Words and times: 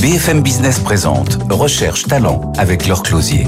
BFM 0.00 0.42
Business 0.42 0.78
présente 0.78 1.38
Recherche 1.50 2.04
Talent 2.04 2.52
avec 2.58 2.86
Laure 2.86 3.02
Closier. 3.02 3.46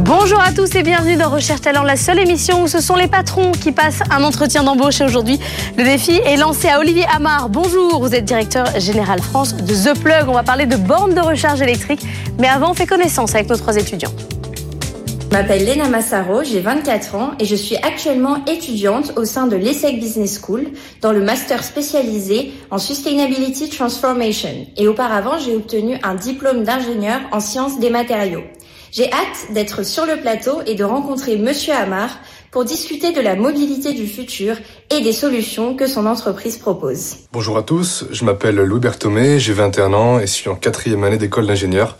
Bonjour 0.00 0.40
à 0.40 0.52
tous 0.52 0.74
et 0.74 0.82
bienvenue 0.82 1.16
dans 1.16 1.30
Recherche 1.30 1.62
Talent, 1.62 1.82
la 1.82 1.96
seule 1.96 2.18
émission 2.18 2.62
où 2.62 2.68
ce 2.68 2.80
sont 2.80 2.96
les 2.96 3.08
patrons 3.08 3.52
qui 3.52 3.72
passent 3.72 4.02
un 4.10 4.22
entretien 4.22 4.62
d'embauche. 4.62 5.00
Et 5.00 5.04
aujourd'hui, 5.04 5.40
le 5.76 5.84
défi 5.84 6.20
est 6.24 6.36
lancé 6.36 6.68
à 6.68 6.78
Olivier 6.78 7.06
Amar. 7.14 7.48
Bonjour, 7.48 8.00
vous 8.00 8.14
êtes 8.14 8.24
directeur 8.24 8.78
général 8.78 9.20
France 9.22 9.54
de 9.54 9.74
The 9.74 9.98
Plug. 9.98 10.28
On 10.28 10.34
va 10.34 10.42
parler 10.42 10.66
de 10.66 10.76
bornes 10.76 11.14
de 11.14 11.20
recharge 11.20 11.62
électrique. 11.62 12.04
Mais 12.38 12.48
avant, 12.48 12.70
on 12.70 12.74
fait 12.74 12.86
connaissance 12.86 13.34
avec 13.34 13.48
nos 13.48 13.56
trois 13.56 13.76
étudiants. 13.76 14.12
Je 15.30 15.36
m'appelle 15.36 15.66
Lena 15.66 15.90
Massaro, 15.90 16.42
j'ai 16.42 16.60
24 16.60 17.14
ans 17.14 17.32
et 17.38 17.44
je 17.44 17.54
suis 17.54 17.76
actuellement 17.76 18.42
étudiante 18.46 19.12
au 19.16 19.26
sein 19.26 19.46
de 19.46 19.56
l'ESSEC 19.56 20.00
Business 20.00 20.40
School 20.42 20.68
dans 21.02 21.12
le 21.12 21.20
master 21.20 21.62
spécialisé 21.62 22.52
en 22.70 22.78
Sustainability 22.78 23.68
Transformation. 23.68 24.66
Et 24.78 24.88
auparavant, 24.88 25.38
j'ai 25.38 25.54
obtenu 25.54 25.98
un 26.02 26.14
diplôme 26.14 26.64
d'ingénieur 26.64 27.20
en 27.30 27.40
sciences 27.40 27.78
des 27.78 27.90
matériaux. 27.90 28.42
J'ai 28.90 29.12
hâte 29.12 29.52
d'être 29.52 29.84
sur 29.84 30.06
le 30.06 30.16
plateau 30.16 30.62
et 30.64 30.74
de 30.74 30.82
rencontrer 30.82 31.36
Monsieur 31.36 31.74
Amar 31.74 32.08
pour 32.50 32.64
discuter 32.64 33.12
de 33.12 33.20
la 33.20 33.36
mobilité 33.36 33.92
du 33.92 34.06
futur 34.06 34.56
et 34.88 35.02
des 35.02 35.12
solutions 35.12 35.74
que 35.76 35.86
son 35.86 36.06
entreprise 36.06 36.56
propose. 36.56 37.16
Bonjour 37.34 37.58
à 37.58 37.62
tous, 37.62 38.06
je 38.10 38.24
m'appelle 38.24 38.56
Louis 38.56 38.80
Berthomé, 38.80 39.38
j'ai 39.38 39.52
21 39.52 39.92
ans 39.92 40.18
et 40.18 40.26
suis 40.26 40.48
en 40.48 40.54
quatrième 40.54 41.04
année 41.04 41.18
d'école 41.18 41.46
d'ingénieur 41.46 41.98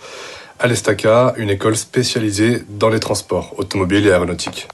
à 0.59 0.67
l'ESTACA, 0.67 1.34
une 1.37 1.51
école 1.51 1.77
spécialisée 1.77 2.62
dans 2.69 2.89
les 2.89 3.01
transports 3.01 3.55
automobiles 3.59 4.06
et 4.06 4.11
aéronautiques. 4.11 4.69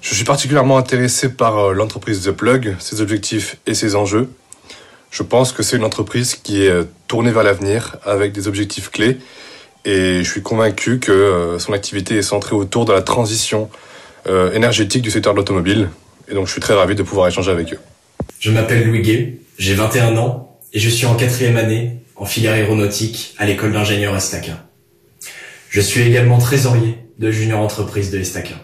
Je 0.00 0.14
suis 0.14 0.24
particulièrement 0.24 0.78
intéressé 0.78 1.28
par 1.28 1.58
euh, 1.58 1.72
l'entreprise 1.74 2.22
The 2.22 2.32
Plug, 2.32 2.74
ses 2.80 3.00
objectifs 3.00 3.56
et 3.66 3.74
ses 3.74 3.94
enjeux. 3.94 4.28
Je 5.10 5.22
pense 5.22 5.52
que 5.52 5.62
c'est 5.62 5.76
une 5.76 5.84
entreprise 5.84 6.34
qui 6.34 6.64
est 6.64 6.70
euh, 6.70 6.84
tournée 7.06 7.30
vers 7.30 7.44
l'avenir 7.44 7.96
avec 8.04 8.32
des 8.32 8.48
objectifs 8.48 8.90
clés 8.90 9.18
et 9.84 10.18
je 10.24 10.28
suis 10.30 10.42
convaincu 10.42 10.98
que 10.98 11.12
euh, 11.12 11.58
son 11.58 11.72
activité 11.72 12.16
est 12.16 12.22
centrée 12.22 12.56
autour 12.56 12.84
de 12.84 12.92
la 12.92 13.02
transition 13.02 13.70
énergétique 14.54 15.02
du 15.02 15.10
secteur 15.10 15.32
de 15.32 15.38
l'automobile 15.38 15.88
et 16.28 16.34
donc 16.34 16.46
je 16.46 16.52
suis 16.52 16.60
très 16.60 16.74
ravi 16.74 16.94
de 16.94 17.02
pouvoir 17.02 17.26
échanger 17.26 17.50
avec 17.50 17.72
eux. 17.72 17.80
Je 18.38 18.52
m'appelle 18.52 18.86
Louis 18.86 19.02
Gay, 19.02 19.40
j'ai 19.58 19.74
21 19.74 20.16
ans 20.16 20.60
et 20.72 20.78
je 20.78 20.88
suis 20.88 21.06
en 21.06 21.16
quatrième 21.16 21.56
année 21.56 22.04
en 22.14 22.24
filière 22.24 22.52
aéronautique 22.54 23.34
à 23.38 23.46
l'école 23.46 23.72
d'ingénieurs 23.72 24.14
Estaca. 24.14 24.64
Je 25.72 25.80
suis 25.80 26.02
également 26.02 26.36
trésorier 26.36 26.98
de 27.18 27.30
Junior 27.30 27.58
Entreprise 27.58 28.10
de 28.10 28.18
Estaca. 28.18 28.56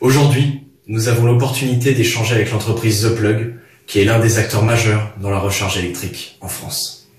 Aujourd'hui, 0.00 0.62
nous 0.86 1.08
avons 1.08 1.26
l'opportunité 1.26 1.92
d'échanger 1.92 2.34
avec 2.36 2.50
l'entreprise 2.52 3.02
The 3.02 3.14
Plug, 3.14 3.56
qui 3.86 4.00
est 4.00 4.06
l'un 4.06 4.18
des 4.18 4.38
acteurs 4.38 4.64
majeurs 4.64 5.12
dans 5.20 5.28
la 5.28 5.38
recharge 5.38 5.76
électrique 5.76 6.38
en 6.40 6.48
France. 6.48 7.10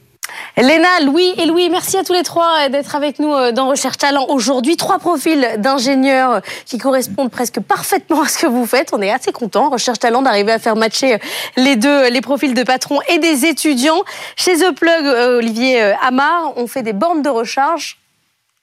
Léna, 0.57 1.01
Louis 1.05 1.31
et 1.37 1.45
Louis, 1.45 1.69
merci 1.69 1.95
à 1.95 2.03
tous 2.03 2.13
les 2.13 2.23
trois 2.23 2.69
d'être 2.69 2.95
avec 2.95 3.19
nous 3.19 3.31
euh, 3.31 3.51
dans 3.51 3.67
Recherche 3.67 3.99
Talent 3.99 4.25
aujourd'hui. 4.29 4.77
Trois 4.77 4.97
profils 4.97 5.47
d'ingénieurs 5.59 6.41
qui 6.65 6.79
correspondent 6.79 7.29
presque 7.29 7.59
parfaitement 7.59 8.23
à 8.23 8.27
ce 8.27 8.39
que 8.39 8.47
vous 8.47 8.65
faites. 8.65 8.93
On 8.93 9.01
est 9.03 9.11
assez 9.11 9.31
content, 9.31 9.69
Recherche 9.69 9.99
Talent, 9.99 10.23
d'arriver 10.23 10.53
à 10.53 10.59
faire 10.59 10.75
matcher 10.75 11.19
les 11.55 11.75
deux, 11.75 12.09
les 12.09 12.21
profils 12.21 12.55
de 12.55 12.63
patrons 12.63 12.99
et 13.09 13.19
des 13.19 13.45
étudiants. 13.45 14.01
Chez 14.35 14.55
The 14.55 14.73
Plug, 14.75 15.05
euh, 15.05 15.37
Olivier 15.37 15.83
euh, 15.83 15.93
Amar, 16.01 16.53
on 16.55 16.65
fait 16.65 16.81
des 16.81 16.93
bornes 16.93 17.21
de 17.21 17.29
recharge 17.29 17.99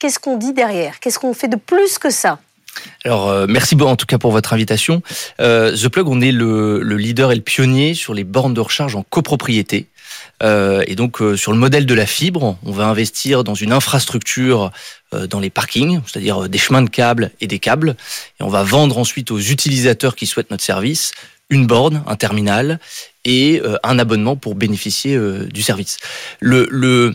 qu'est-ce 0.01 0.19
qu'on 0.19 0.35
dit 0.35 0.51
derrière? 0.51 0.99
Qu'est-ce 0.99 1.19
qu'on 1.19 1.33
fait 1.33 1.47
de 1.47 1.55
plus 1.55 1.99
que 1.99 2.09
ça? 2.09 2.39
Alors, 3.05 3.29
euh, 3.29 3.45
merci 3.47 3.75
en 3.79 3.95
tout 3.95 4.05
cas 4.07 4.17
pour 4.17 4.31
votre 4.31 4.53
invitation. 4.53 5.03
Euh, 5.39 5.75
The 5.75 5.89
Plug, 5.89 6.07
on 6.07 6.21
est 6.21 6.31
le, 6.31 6.79
leader 6.81 7.31
et 7.31 7.35
le 7.35 7.41
pionnier 7.41 7.93
sur 7.93 8.13
les 8.13 8.23
bornes 8.23 8.53
de 8.53 8.61
recharge 8.61 8.95
en 8.95 9.03
copropriété. 9.03 9.87
Euh, 10.41 10.83
et 10.87 10.95
donc, 10.95 11.21
sur 11.35 11.51
le 11.51 11.57
modèle 11.59 11.85
de 11.85 11.93
la 11.93 12.07
fibre, 12.07 12.57
on 12.65 12.71
va 12.71 12.85
investir 12.85 13.43
dans 13.43 13.53
une 13.53 13.71
infrastructure 13.71 14.71
dans 15.11 15.41
les 15.41 15.49
parkings, 15.49 15.99
c'est-à-dire 16.05 16.47
des 16.49 16.57
chemins 16.57 16.81
de 16.81 16.89
câbles 16.89 17.31
et 17.41 17.47
des 17.47 17.59
câbles. 17.59 17.95
Et 18.39 18.43
on 18.43 18.49
va 18.49 18.63
vendre 18.63 18.97
ensuite 18.97 19.29
aux 19.29 19.39
utilisateurs 19.39 20.15
qui 20.15 20.25
souhaitent 20.25 20.51
notre 20.51 20.63
service 20.63 21.11
une 21.49 21.67
borne, 21.67 22.01
un 22.07 22.15
terminal 22.15 22.79
et 23.25 23.61
un 23.83 23.99
abonnement 23.99 24.37
pour 24.37 24.55
bénéficier 24.55 25.19
du 25.51 25.61
service. 25.61 25.97
Le, 26.39 26.65
le 26.71 27.13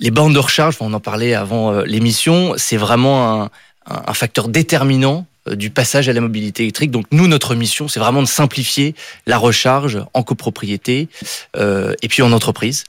les 0.00 0.10
bornes 0.10 0.32
de 0.32 0.38
recharge, 0.38 0.76
on 0.80 0.92
en 0.92 1.00
parlait 1.00 1.34
avant 1.34 1.72
euh, 1.72 1.84
l'émission, 1.84 2.54
c'est 2.56 2.76
vraiment 2.76 3.42
un, 3.42 3.50
un, 3.86 4.14
facteur 4.14 4.48
déterminant 4.48 5.26
euh, 5.48 5.56
du 5.56 5.70
passage 5.70 6.08
à 6.08 6.12
la 6.12 6.20
mobilité 6.20 6.62
électrique. 6.62 6.90
Donc 6.90 7.06
nous, 7.10 7.26
notre 7.26 7.54
mission, 7.54 7.88
c'est 7.88 8.00
vraiment 8.00 8.22
de 8.22 8.28
simplifier 8.28 8.94
la 9.26 9.38
recharge 9.38 9.98
en 10.14 10.22
copropriété 10.22 11.08
euh, 11.56 11.94
et 12.02 12.08
puis 12.08 12.22
en 12.22 12.32
entreprise. 12.32 12.84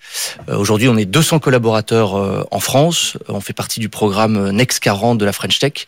Euh, 0.50 0.58
Aujourd'hui, 0.58 0.88
on 0.88 0.98
est 0.98 1.06
200 1.06 1.40
collaborateurs 1.40 2.16
euh, 2.16 2.44
en 2.52 2.59
France. 2.59 3.18
On 3.28 3.42
fait 3.42 3.53
partie 3.53 3.80
du 3.80 3.90
programme 3.90 4.52
Next 4.52 4.80
40 4.80 5.18
de 5.18 5.25
la 5.25 5.34
French 5.34 5.59
Tech. 5.59 5.86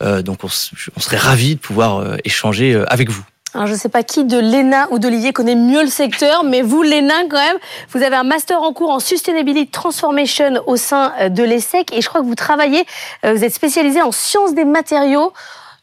donc 0.00 0.44
on, 0.44 0.48
on 0.96 1.00
serait 1.00 1.16
ravis 1.16 1.56
de 1.56 1.60
pouvoir 1.60 2.16
échanger 2.24 2.82
avec 2.88 3.10
vous. 3.10 3.24
Je 3.54 3.60
ne 3.60 3.76
sais 3.76 3.90
pas 3.90 4.02
qui 4.02 4.24
de 4.24 4.38
Léna 4.38 4.88
ou 4.90 4.98
d'Olivier 4.98 5.32
connaît 5.32 5.54
mieux 5.54 5.82
le 5.82 5.88
secteur, 5.88 6.42
mais 6.42 6.62
vous, 6.62 6.82
Léna, 6.82 7.14
quand 7.28 7.36
même, 7.36 7.58
vous 7.90 8.02
avez 8.02 8.16
un 8.16 8.22
master 8.22 8.62
en 8.62 8.72
cours 8.72 8.90
en 8.90 8.98
Sustainability 8.98 9.70
Transformation 9.70 10.62
au 10.66 10.76
sein 10.76 11.12
euh, 11.20 11.28
de 11.28 11.42
l'ESSEC 11.42 11.92
et 11.92 12.00
je 12.00 12.08
crois 12.08 12.22
que 12.22 12.26
vous 12.26 12.34
travaillez, 12.34 12.84
euh, 13.24 13.34
vous 13.34 13.44
êtes 13.44 13.52
spécialisé 13.52 14.00
en 14.00 14.10
sciences 14.10 14.54
des 14.54 14.64
matériaux. 14.64 15.32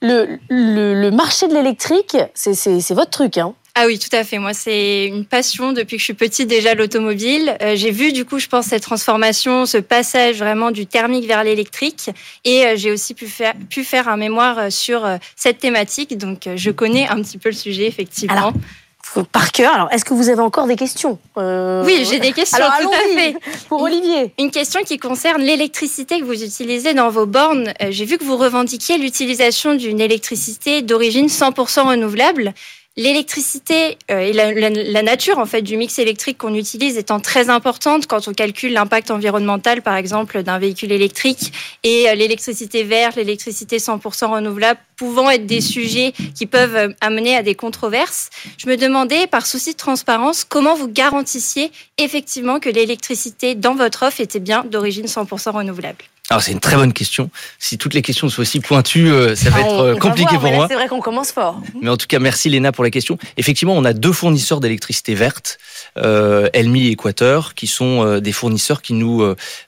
Le, 0.01 0.39
le, 0.49 0.93
le 0.93 1.11
marché 1.11 1.47
de 1.49 1.53
l'électrique, 1.53 2.15
c'est 2.33 2.93
votre 2.93 3.09
truc, 3.09 3.37
hein 3.37 3.53
ah 3.81 3.85
oui, 3.85 3.97
tout 3.97 4.13
à 4.13 4.25
fait. 4.25 4.39
Moi, 4.39 4.53
c'est 4.53 5.05
une 5.05 5.23
passion 5.23 5.71
depuis 5.71 5.95
que 5.95 6.01
je 6.01 6.03
suis 6.03 6.13
petite 6.13 6.49
déjà 6.49 6.75
l'automobile. 6.75 7.55
Euh, 7.61 7.77
j'ai 7.77 7.91
vu 7.91 8.11
du 8.11 8.25
coup, 8.25 8.37
je 8.37 8.47
pense, 8.47 8.65
cette 8.65 8.83
transformation, 8.83 9.65
ce 9.65 9.77
passage 9.77 10.39
vraiment 10.39 10.71
du 10.71 10.85
thermique 10.85 11.25
vers 11.25 11.45
l'électrique. 11.45 12.09
Et 12.43 12.65
euh, 12.65 12.73
j'ai 12.75 12.91
aussi 12.91 13.13
pu 13.13 13.27
faire, 13.27 13.53
pu 13.69 13.85
faire 13.85 14.09
un 14.09 14.17
mémoire 14.17 14.59
euh, 14.59 14.69
sur 14.69 15.07
cette 15.37 15.59
thématique. 15.59 16.17
Donc, 16.17 16.49
je 16.53 16.71
connais 16.71 17.07
un 17.07 17.21
petit 17.21 17.37
peu 17.37 17.47
le 17.47 17.55
sujet, 17.55 17.87
effectivement. 17.87 18.51
par 19.31 19.53
cœur. 19.53 19.73
Alors, 19.73 19.87
est-ce 19.93 20.03
que 20.03 20.13
vous 20.13 20.27
avez 20.27 20.41
encore 20.41 20.67
des 20.67 20.75
questions 20.75 21.17
Oui, 21.37 22.05
j'ai 22.09 22.19
des 22.19 22.33
questions, 22.33 22.65
tout 22.81 22.89
à 22.91 23.17
fait. 23.17 23.33
Pour 23.69 23.81
Olivier. 23.81 24.33
Une, 24.37 24.47
une 24.47 24.51
question 24.51 24.81
qui 24.83 24.97
concerne 24.97 25.41
l'électricité 25.41 26.19
que 26.19 26.25
vous 26.25 26.43
utilisez 26.43 26.93
dans 26.93 27.09
vos 27.09 27.25
bornes. 27.25 27.71
J'ai 27.91 28.03
vu 28.03 28.17
que 28.17 28.25
vous 28.25 28.35
revendiquiez 28.35 28.97
l'utilisation 28.97 29.73
d'une 29.73 30.01
électricité 30.01 30.81
d'origine 30.81 31.27
100% 31.27 31.87
renouvelable. 31.87 32.53
L'électricité 32.97 33.97
euh, 34.11 34.19
et 34.19 34.33
la, 34.33 35.03
nature 35.03 35.37
en 35.37 35.45
fait 35.45 35.61
du 35.61 35.77
mix 35.77 35.99
électrique 35.99 36.39
qu'on 36.39 36.55
utilise 36.55 36.97
étant 36.97 37.19
très 37.19 37.49
importante 37.49 38.07
quand 38.07 38.27
on 38.27 38.33
calcule 38.33 38.73
l'impact 38.73 39.11
environnemental 39.11 39.81
par 39.81 39.95
exemple 39.95 40.43
d'un 40.43 40.59
véhicule 40.59 40.91
électrique 40.91 41.53
et 41.83 42.09
euh, 42.09 42.15
l'électricité 42.15 42.83
verte, 42.83 43.15
l'électricité 43.15 43.77
100% 43.77 44.31
renouvelable 44.31 44.79
pouvant 44.97 45.29
être 45.29 45.45
des 45.45 45.61
sujets 45.61 46.13
qui 46.35 46.45
peuvent 46.45 46.75
euh, 46.75 46.89
amener 46.99 47.37
à 47.37 47.43
des 47.43 47.55
controverses. 47.55 48.31
Je 48.57 48.67
me 48.67 48.75
demandais 48.75 49.27
par 49.27 49.45
souci 49.45 49.73
de 49.73 49.77
transparence 49.77 50.43
comment 50.43 50.75
vous 50.75 50.89
garantissiez 50.89 51.71
effectivement 51.99 52.59
que 52.59 52.69
l'électricité 52.69 53.55
dans 53.55 53.75
votre 53.75 54.03
offre 54.03 54.19
était 54.19 54.39
bien 54.39 54.65
d'origine 54.65 55.05
100% 55.05 55.51
renouvelable. 55.51 56.03
Alors 56.31 56.43
c'est 56.43 56.51
une 56.51 56.59
très 56.59 56.75
bonne 56.75 56.93
question. 56.93 57.31
Si 57.57 57.79
toutes 57.79 57.95
les 57.95 58.03
questions 58.03 58.29
sont 58.29 58.43
aussi 58.43 58.59
pointues, 58.59 59.11
euh, 59.11 59.35
ça 59.35 59.49
va 59.49 59.61
ah, 59.61 59.65
être 59.65 59.79
euh, 59.79 59.95
compliqué 59.95 60.35
pour 60.37 60.51
moi. 60.51 60.67
C'est 60.69 60.75
vrai 60.75 60.87
qu'on 60.87 60.99
commence 60.99 61.31
fort. 61.31 61.59
Mais 61.81 61.89
en 61.89 61.97
tout 61.97 62.05
cas, 62.05 62.19
merci 62.19 62.51
Léna 62.51 62.71
pour 62.71 62.83
la 62.83 62.91
question. 62.91 63.17
Effectivement, 63.37 63.73
on 63.75 63.83
a 63.83 63.93
deux 63.93 64.11
fournisseurs 64.11 64.59
d'électricité 64.59 65.15
verte, 65.15 65.57
euh, 65.97 66.47
Elmi 66.53 66.85
et 66.85 66.91
Équateur, 66.91 67.55
qui 67.55 67.65
sont 67.65 68.19
des 68.19 68.31
fournisseurs 68.31 68.83
qui 68.83 68.93
nous 68.93 69.23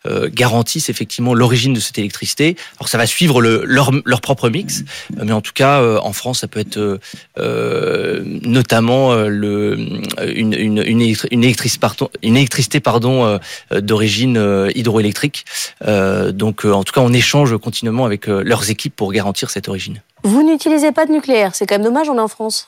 garantissent 0.06 0.90
effectivement 0.90 1.34
l'origine 1.34 1.74
de 1.74 1.80
cette 1.80 1.98
électricité. 1.98 2.56
Alors 2.80 2.90
ça 2.90 3.00
va 3.00 3.08
suivre 3.08 3.42
le, 3.42 3.63
leur, 3.66 3.90
leur 4.06 4.22
propre 4.22 4.48
mix, 4.50 4.84
mais 5.18 5.31
en 5.31 5.42
tout 5.42 5.54
cas, 5.54 5.81
en 5.81 6.13
France, 6.13 6.42
ça 6.42 6.48
peut 6.48 6.60
être 6.60 7.00
notamment 7.38 9.16
le, 9.16 9.74
une, 10.28 10.54
une, 10.54 10.84
une, 10.86 11.44
électricité, 11.44 11.80
pardon, 11.80 12.10
une 12.22 12.38
électricité 12.38 12.80
pardon 12.80 13.40
d'origine 13.72 14.69
hydroélectrique. 14.75 15.46
donc 16.31 16.50
donc, 16.51 16.65
euh, 16.65 16.74
en 16.74 16.83
tout 16.83 16.92
cas, 16.92 17.00
on 17.00 17.13
échange 17.13 17.57
continuellement 17.57 18.03
avec 18.03 18.27
euh, 18.27 18.44
leurs 18.44 18.69
équipes 18.69 18.94
pour 18.94 19.13
garantir 19.13 19.50
cette 19.50 19.69
origine. 19.69 20.01
Vous 20.24 20.44
n'utilisez 20.44 20.92
pas 20.92 21.06
de 21.06 21.13
nucléaire, 21.13 21.56
c'est 21.56 21.65
quand 21.65 21.75
même 21.75 21.86
dommage, 21.86 22.09
on 22.09 22.18
est 22.18 22.19
en 22.19 22.27
France. 22.27 22.68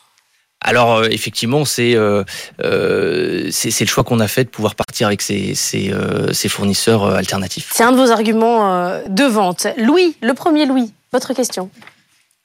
alors 0.61 0.99
euh, 0.99 1.07
effectivement, 1.11 1.65
c'est 1.65 1.93
euh, 1.95 2.23
euh, 2.63 3.49
c'est 3.51 3.77
le 3.81 3.89
choix 3.89 4.05
qu'on 4.05 4.21
a 4.21 4.29
fait 4.29 4.45
de 4.45 4.49
pouvoir 4.49 4.75
partir 4.75 5.07
avec 5.07 5.21
ces, 5.21 5.53
ces, 5.53 5.93
ces 6.31 6.47
fournisseurs 6.47 7.03
alternatifs. 7.03 7.71
C'est 7.73 7.83
un 7.83 7.91
de 7.91 7.97
vos 7.97 8.09
arguments 8.09 9.01
de 9.05 9.25
vente. 9.25 9.67
Louis, 9.77 10.15
le 10.21 10.33
premier 10.33 10.65
Louis, 10.65 10.93
votre 11.11 11.33
question. 11.33 11.69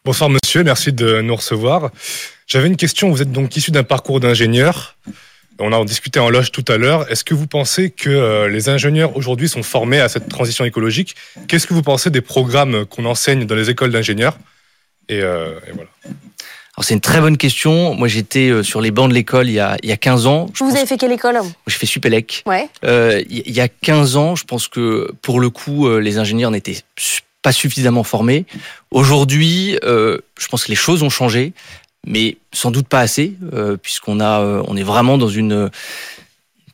Bonsoir 0.05 0.29
monsieur, 0.29 0.65
merci 0.65 0.93
de 0.93 1.21
nous 1.21 1.37
recevoir. 1.37 1.91
J'avais 2.49 2.67
une 2.67 2.77
question, 2.77 3.11
vous 3.11 3.23
êtes 3.23 3.31
donc 3.31 3.57
issu 3.57 3.71
d'un 3.71 3.85
parcours 3.85 4.19
d'ingénieur. 4.19 4.97
On 5.59 5.73
a 5.73 5.85
discuté 5.85 6.21
en 6.21 6.31
loge 6.31 6.53
tout 6.53 6.65
à 6.69 6.77
l'heure. 6.77 7.11
Est-ce 7.11 7.25
que 7.25 7.35
vous 7.35 7.47
pensez 7.47 7.91
que 7.91 8.47
les 8.47 8.69
ingénieurs 8.69 9.17
aujourd'hui 9.17 9.49
sont 9.49 9.63
formés 9.63 10.01
à 10.01 10.09
cette 10.09 10.29
transition 10.29 10.65
écologique? 10.65 11.17
Qu'est-ce 11.49 11.67
que 11.67 11.75
vous 11.75 11.83
pensez 11.83 12.11
des 12.11 12.21
programmes 12.21 12.87
qu'on 12.87 13.05
enseigne 13.05 13.45
dans 13.45 13.55
les 13.55 13.71
écoles 13.71 13.91
d'ingénieurs? 13.91 14.39
Et, 15.09 15.19
et 15.19 15.73
voilà 15.75 15.91
c'est 16.83 16.95
une 16.95 17.01
très 17.01 17.21
bonne 17.21 17.37
question. 17.37 17.95
Moi 17.95 18.09
j'étais 18.09 18.51
euh, 18.51 18.63
sur 18.63 18.81
les 18.81 18.91
bancs 18.91 19.09
de 19.09 19.15
l'école 19.15 19.49
il, 19.49 19.55
y 19.55 19.61
a, 19.61 19.77
il 19.83 19.89
y 19.89 19.93
a 19.93 19.97
15 19.97 20.27
ans. 20.27 20.47
vous 20.61 20.77
avez 20.77 20.87
fait 20.87 20.97
quelle 20.97 21.13
école 21.13 21.39
Je 21.67 21.77
fais 21.77 21.87
Supélec. 21.87 22.43
Ouais. 22.47 22.69
Euh, 22.85 23.23
il 23.29 23.51
y 23.51 23.61
a 23.61 23.69
15 23.69 24.17
ans, 24.17 24.37
je 24.37 24.45
pense 24.45 24.69
que 24.69 25.13
pour 25.23 25.41
le 25.41 25.51
coup, 25.51 25.87
euh, 25.87 25.99
les 26.01 26.19
ingénieurs 26.19 26.51
n'étaient 26.51 26.79
pas 27.43 27.53
suffisamment 27.53 28.05
formés. 28.05 28.47
Aujourd'hui, 28.91 29.79
euh, 29.85 30.19
je 30.39 30.47
pense 30.49 30.65
que 30.65 30.71
les 30.71 30.77
choses 30.77 31.03
ont 31.03 31.11
changé, 31.11 31.53
mais 32.07 32.37
sans 32.53 32.71
doute 32.71 32.89
pas 32.89 33.01
assez, 33.01 33.35
euh, 33.53 33.77
puisqu'on 33.77 34.21
on 34.21 34.77
est 34.77 34.83
vraiment 34.83 35.19
dans 35.19 35.29
une 35.29 35.71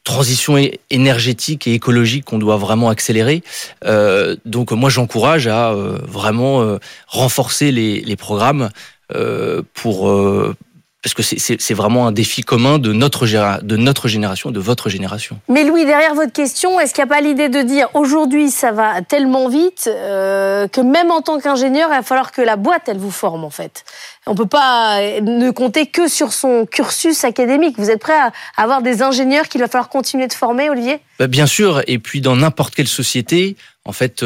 transition 0.05 0.57
énergétique 0.91 1.67
et 1.67 1.73
écologique 1.73 2.27
qu'on 2.27 2.39
doit 2.39 2.59
vraiment 2.59 2.91
accélérer. 2.91 3.43
Euh, 3.87 4.37
donc 4.45 4.71
moi 4.73 4.91
j'encourage 4.91 5.47
à 5.47 5.73
vraiment 5.73 6.79
renforcer 7.09 7.73
les, 7.73 8.17
programmes 8.17 8.71
euh, 9.15 9.63
pour 9.75 10.09
euh, 10.09 10.57
parce 11.05 11.13
que 11.13 11.23
c'est 11.23 11.75
vraiment 11.75 12.07
un 12.07 12.13
défi 12.13 12.41
commun 12.41 12.79
de 12.79 12.95
notre, 12.95 13.27
de 13.63 13.77
notre 13.77 14.09
génération, 14.09 14.51
de 14.51 14.59
votre 14.59 14.89
génération. 14.89 15.39
Mais 15.51 15.63
Louis, 15.65 15.85
derrière 15.85 16.15
votre 16.15 16.33
question, 16.33 16.81
est-ce 16.81 16.95
qu'il 16.95 17.05
n'y 17.05 17.11
a 17.11 17.15
pas 17.15 17.21
l'idée 17.21 17.51
de 17.51 17.61
dire 17.61 17.91
aujourd'hui 17.93 18.51
ça 18.51 18.73
va 18.73 19.03
tellement 19.03 19.51
vite 19.51 19.85
euh, 19.87 20.67
que 20.67 20.81
même 20.81 21.11
en 21.11 21.21
tant 21.21 21.39
qu'ingénieur, 21.39 21.91
il 21.93 21.97
va 21.97 22.03
falloir 22.03 22.33
que 22.33 22.41
la 22.41 22.57
boîte, 22.57 22.85
elle 22.87 22.97
vous 22.97 23.11
forme 23.11 23.45
en 23.45 23.51
fait? 23.51 23.85
On 24.27 24.31
ne 24.31 24.37
peut 24.39 24.47
pas 24.47 25.21
ne 25.21 25.51
compter 25.51 25.85
que 25.85 26.09
sur 26.09 26.33
son 26.33 26.65
cursus 26.65 27.23
académique. 27.25 27.75
Vous 27.77 27.91
êtes 27.91 28.01
prêt 28.01 28.17
à 28.17 28.33
avoir 28.57 28.81
des 28.81 29.03
ingénieurs 29.03 29.49
qu'il 29.49 29.61
va 29.61 29.69
falloir 29.69 29.91
continuer 29.91 30.27
de 30.27 30.33
former, 30.33 30.71
Olivier? 30.71 31.01
Bah, 31.19 31.27
Bien 31.27 31.47
sûr, 31.47 31.83
et 31.87 31.99
puis 31.99 32.23
dans 32.23 32.37
n'importe 32.37 32.75
quelle 32.75 32.89
société, 32.89 33.57
en 33.85 33.93
fait 33.93 34.25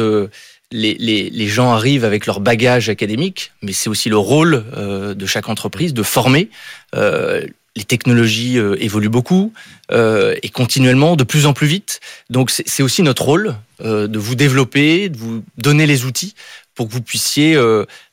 les, 0.71 0.95
les, 0.95 1.29
les, 1.29 1.47
gens 1.47 1.71
arrivent 1.71 2.05
avec 2.05 2.25
leur 2.25 2.39
bagage 2.39 2.89
académique, 2.89 3.51
mais 3.61 3.73
c'est 3.73 3.89
aussi 3.89 4.09
le 4.09 4.17
rôle 4.17 4.65
euh, 4.77 5.13
de 5.13 5.25
chaque 5.25 5.49
entreprise 5.49 5.93
de 5.93 6.03
former. 6.03 6.49
Euh, 6.95 7.45
les 7.79 7.85
technologies 7.85 8.57
euh, 8.57 8.75
évoluent 8.83 9.09
beaucoup 9.09 9.53
euh, 9.91 10.35
et 10.43 10.49
continuellement, 10.49 11.15
de 11.15 11.23
plus 11.23 11.45
en 11.45 11.53
plus 11.53 11.67
vite. 11.67 12.01
Donc 12.29 12.51
c'est 12.51 12.83
aussi 12.83 13.03
notre 13.03 13.23
rôle 13.23 13.55
euh, 13.81 14.07
de 14.07 14.19
vous 14.19 14.35
développer, 14.35 15.09
de 15.09 15.17
vous 15.17 15.43
donner 15.57 15.85
les 15.85 16.05
outils 16.05 16.35
pour 16.75 16.87
que 16.87 16.93
vous 16.93 17.01
puissiez 17.01 17.57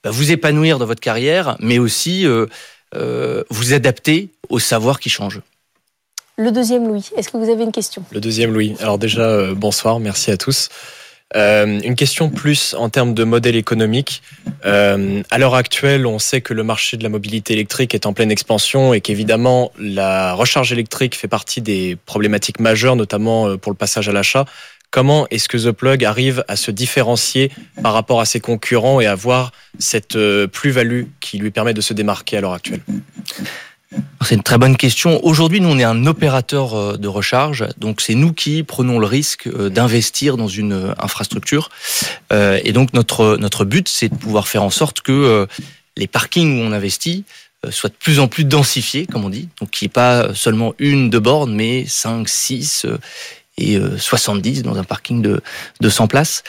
bah, 0.03 0.11
vous 0.11 0.33
épanouir 0.33 0.81
dans 0.81 0.87
votre 0.87 1.01
carrière, 1.01 1.57
mais 1.61 1.79
aussi 1.79 2.27
vous 2.93 3.73
adapter 3.73 4.31
au 4.49 4.59
savoir 4.59 4.99
qui 4.99 5.09
change. 5.09 5.41
Le 6.37 6.51
deuxième 6.51 6.89
Louis, 6.89 7.09
est-ce 7.17 7.29
que 7.29 7.37
vous 7.37 7.49
avez 7.49 7.63
une 7.63 7.71
question? 7.71 8.05
Le 8.11 8.21
deuxième 8.21 8.53
Louis. 8.53 8.75
Alors 8.81 8.99
déjà, 8.99 9.55
bonsoir, 9.55 10.01
merci 10.01 10.33
à 10.33 10.37
tous. 10.37 10.69
Euh, 11.35 11.81
une 11.81 11.97
question 11.97 12.31
plus 12.31 12.75
en 12.79 12.89
termes 12.89 13.13
de 13.13 13.25
modèle 13.25 13.57
économique. 13.57 14.23
Euh, 14.65 15.23
à 15.31 15.39
l'heure 15.39 15.57
actuelle, 15.57 16.07
on 16.07 16.21
sait 16.21 16.41
que 16.41 16.55
le 16.55 16.63
marché 16.63 16.97
de 16.97 17.03
la 17.03 17.09
mobilité 17.09 17.53
électrique 17.53 17.95
est 17.95 18.07
en 18.07 18.13
pleine 18.13 18.31
expansion 18.31 18.95
et 18.95 19.01
qu'évidemment 19.01 19.73
la 19.79 20.35
recharge 20.35 20.73
électrique 20.73 21.17
fait 21.17 21.27
partie 21.27 21.61
des 21.61 21.97
problématiques 22.07 22.61
majeures, 22.61 22.95
notamment 22.95 23.49
euh, 23.49 23.57
pour 23.57 23.73
le 23.73 23.77
passage 23.77 24.09
à 24.09 24.13
l'achat. 24.13 24.45
Comment 24.93 25.27
est-ce 25.31 25.49
que 25.49 25.59
The 25.59 25.73
Plug 25.73 26.05
arrive 26.05 26.45
à 26.47 26.55
se 26.55 26.71
différencier 26.71 27.51
par 27.83 27.93
rapport 27.93 28.21
à 28.21 28.25
ses 28.25 28.39
concurrents 28.39 29.01
et 29.01 29.07
à 29.07 29.13
avoir 29.13 29.51
cette 29.81 30.15
euh, 30.15 30.47
plus-value 30.47 31.05
qui 31.21 31.39
lui 31.39 31.51
permet 31.51 31.75
de 31.75 31.81
se 31.81 31.93
démarquer 31.93 32.37
à 32.37 32.41
l'heure 32.41 32.53
actuelle? 32.53 32.81
C'est 34.27 34.35
une 34.35 34.43
très 34.43 34.59
bonne 34.59 34.77
question. 34.77 35.25
Aujourd'hui, 35.25 35.61
nous, 35.61 35.69
on 35.69 35.79
est 35.79 35.85
un 35.85 36.05
opérateur 36.07 36.75
euh, 36.75 36.97
de 36.97 37.07
recharge, 37.07 37.65
donc 37.79 38.01
c'est 38.01 38.15
nous 38.15 38.33
qui 38.33 38.65
prenons 38.65 38.99
le 38.99 39.07
risque 39.07 39.47
euh, 39.47 39.69
d'investir 39.69 40.37
dans 40.37 40.49
une 40.49 40.73
euh, 40.73 40.95
infrastructure. 40.99 41.71
Et 42.33 42.73
donc 42.73 42.93
notre 42.93 43.37
notre 43.37 43.65
but, 43.65 43.89
c'est 43.89 44.09
de 44.09 44.17
pouvoir 44.17 44.49
faire 44.49 44.63
en 44.63 44.71
sorte 44.71 45.01
que 45.01 45.47
les 45.97 46.07
parkings 46.07 46.59
où 46.59 46.65
on 46.65 46.73
investit 46.73 47.25
soient 47.71 47.89
de 47.89 47.95
plus 47.95 48.19
en 48.19 48.27
plus 48.27 48.45
densifiés, 48.45 49.07
comme 49.07 49.25
on 49.25 49.31
dit. 49.31 49.49
Donc 49.61 49.71
qu'il 49.71 49.87
n'y 49.87 49.91
ait 49.91 49.93
pas 49.93 50.35
seulement 50.35 50.75
une 50.79 51.09
de 51.09 51.19
bornes, 51.19 51.55
mais 51.55 51.85
5, 51.87 52.29
6 52.29 52.87
et 53.59 53.79
70 53.97 54.63
dans 54.65 54.77
un 54.77 54.85
parking 54.85 55.23
de, 55.23 55.41
de 55.81 55.89
100 55.89 56.09
places. 56.09 56.43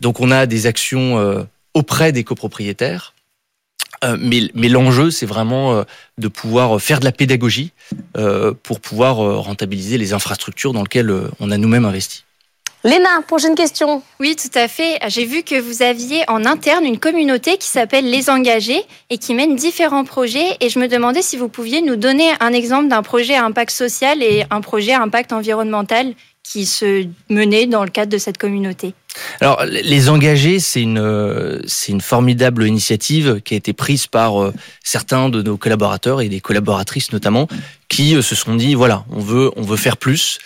Donc 0.00 0.20
on 0.20 0.30
a 0.30 0.46
des 0.46 0.66
actions 0.66 1.46
auprès 1.74 2.12
des 2.12 2.24
copropriétaires 2.24 3.14
euh, 4.04 4.16
mais, 4.20 4.50
mais 4.54 4.68
l'enjeu, 4.68 5.10
c'est 5.10 5.26
vraiment 5.26 5.74
euh, 5.74 5.82
de 6.18 6.28
pouvoir 6.28 6.80
faire 6.80 7.00
de 7.00 7.04
la 7.04 7.12
pédagogie 7.12 7.72
euh, 8.16 8.52
pour 8.62 8.80
pouvoir 8.80 9.16
rentabiliser 9.16 9.98
les 9.98 10.12
infrastructures 10.12 10.72
dans 10.72 10.82
lesquelles 10.82 11.12
on 11.40 11.50
a 11.50 11.56
nous-mêmes 11.56 11.84
investi. 11.84 12.24
Léna, 12.84 13.22
prochaine 13.28 13.54
question. 13.54 14.02
Oui, 14.18 14.34
tout 14.34 14.58
à 14.58 14.66
fait. 14.66 14.98
J'ai 15.06 15.24
vu 15.24 15.44
que 15.44 15.54
vous 15.60 15.82
aviez 15.82 16.28
en 16.28 16.44
interne 16.44 16.84
une 16.84 16.98
communauté 16.98 17.56
qui 17.56 17.68
s'appelle 17.68 18.10
Les 18.10 18.28
Engagés 18.28 18.82
et 19.08 19.18
qui 19.18 19.34
mène 19.34 19.54
différents 19.54 20.02
projets. 20.02 20.56
Et 20.58 20.68
je 20.68 20.80
me 20.80 20.88
demandais 20.88 21.22
si 21.22 21.36
vous 21.36 21.48
pouviez 21.48 21.80
nous 21.80 21.94
donner 21.94 22.32
un 22.40 22.52
exemple 22.52 22.88
d'un 22.88 23.04
projet 23.04 23.34
à 23.34 23.44
impact 23.44 23.70
social 23.70 24.20
et 24.20 24.44
un 24.50 24.60
projet 24.60 24.94
à 24.94 25.00
impact 25.00 25.32
environnemental 25.32 26.14
qui 26.42 26.66
se 26.66 27.06
menait 27.30 27.66
dans 27.66 27.84
le 27.84 27.90
cadre 27.90 28.10
de 28.10 28.18
cette 28.18 28.36
communauté. 28.38 28.94
Alors, 29.40 29.64
les 29.64 30.08
engagés, 30.08 30.58
c'est 30.58 30.82
une, 30.82 31.62
c'est 31.66 31.92
une 31.92 32.00
formidable 32.00 32.66
initiative 32.66 33.40
qui 33.44 33.54
a 33.54 33.56
été 33.56 33.72
prise 33.72 34.06
par 34.06 34.42
euh, 34.42 34.54
certains 34.82 35.28
de 35.28 35.42
nos 35.42 35.56
collaborateurs 35.56 36.20
et 36.20 36.28
des 36.28 36.40
collaboratrices 36.40 37.12
notamment, 37.12 37.48
qui 37.88 38.16
euh, 38.16 38.22
se 38.22 38.34
sont 38.34 38.56
dit 38.56 38.74
voilà, 38.74 39.04
on 39.10 39.20
veut, 39.20 39.50
on 39.56 39.62
veut 39.62 39.76
faire 39.76 39.96
plus. 39.96 40.38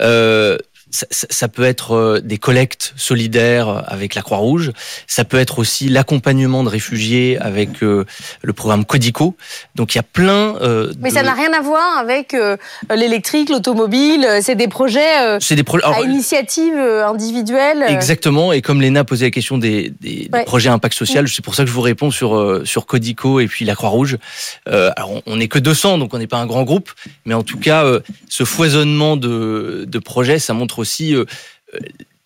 Euh, 0.00 0.56
ça, 0.92 1.06
ça, 1.10 1.48
peut 1.48 1.64
être 1.64 1.92
euh, 1.92 2.20
des 2.20 2.36
collectes 2.36 2.92
solidaires 2.96 3.82
avec 3.86 4.14
la 4.14 4.22
Croix-Rouge. 4.22 4.72
Ça 5.06 5.24
peut 5.24 5.38
être 5.38 5.58
aussi 5.58 5.88
l'accompagnement 5.88 6.62
de 6.62 6.68
réfugiés 6.68 7.38
avec 7.40 7.82
euh, 7.82 8.04
le 8.42 8.52
programme 8.52 8.84
Codico. 8.84 9.34
Donc 9.74 9.94
il 9.94 9.98
y 9.98 10.00
a 10.00 10.04
plein. 10.04 10.56
Euh, 10.60 10.92
Mais 11.00 11.10
ça 11.10 11.22
n'a 11.22 11.32
rien 11.32 11.52
à 11.54 11.62
voir 11.62 11.98
avec 11.98 12.34
euh, 12.34 12.56
l'électrique, 12.94 13.48
l'automobile. 13.48 14.28
C'est 14.42 14.54
des 14.54 14.68
projets. 14.68 15.38
c'est 15.40 15.56
des 15.56 15.62
projets 15.62 15.84
à 15.84 16.02
initiative 16.02 16.74
individuelle. 16.74 17.84
Exactement. 17.88 18.52
Et 18.52 18.60
comme 18.60 18.80
Léna 18.82 19.04
posait 19.04 19.26
la 19.26 19.30
question 19.30 19.56
des, 19.56 19.92
des, 20.00 20.28
des 20.30 20.44
projets 20.44 20.68
à 20.68 20.74
impact 20.74 20.94
social, 20.94 21.26
c'est 21.28 21.42
pour 21.44 21.54
ça 21.54 21.64
que 21.64 21.70
je 21.70 21.74
vous 21.74 21.80
réponds 21.80 22.10
sur 22.10 22.60
sur 22.64 22.86
Codico 22.86 23.40
et 23.40 23.46
puis 23.46 23.64
la 23.64 23.74
Croix-Rouge. 23.74 24.18
alors 24.66 25.22
on 25.26 25.36
n'est 25.36 25.48
que 25.48 25.58
200, 25.58 25.98
donc 25.98 26.12
on 26.12 26.18
n'est 26.18 26.26
pas 26.26 26.38
un 26.38 26.46
grand 26.46 26.64
groupe, 26.64 26.90
mais 27.24 27.34
en 27.34 27.42
tout 27.42 27.58
cas, 27.58 27.84
ce 28.28 28.44
foisonnement 28.44 29.16
de, 29.16 29.84
de 29.86 29.98
projets, 29.98 30.38
ça 30.38 30.52
montre 30.52 30.81
aussi 30.82 31.14
euh, 31.14 31.24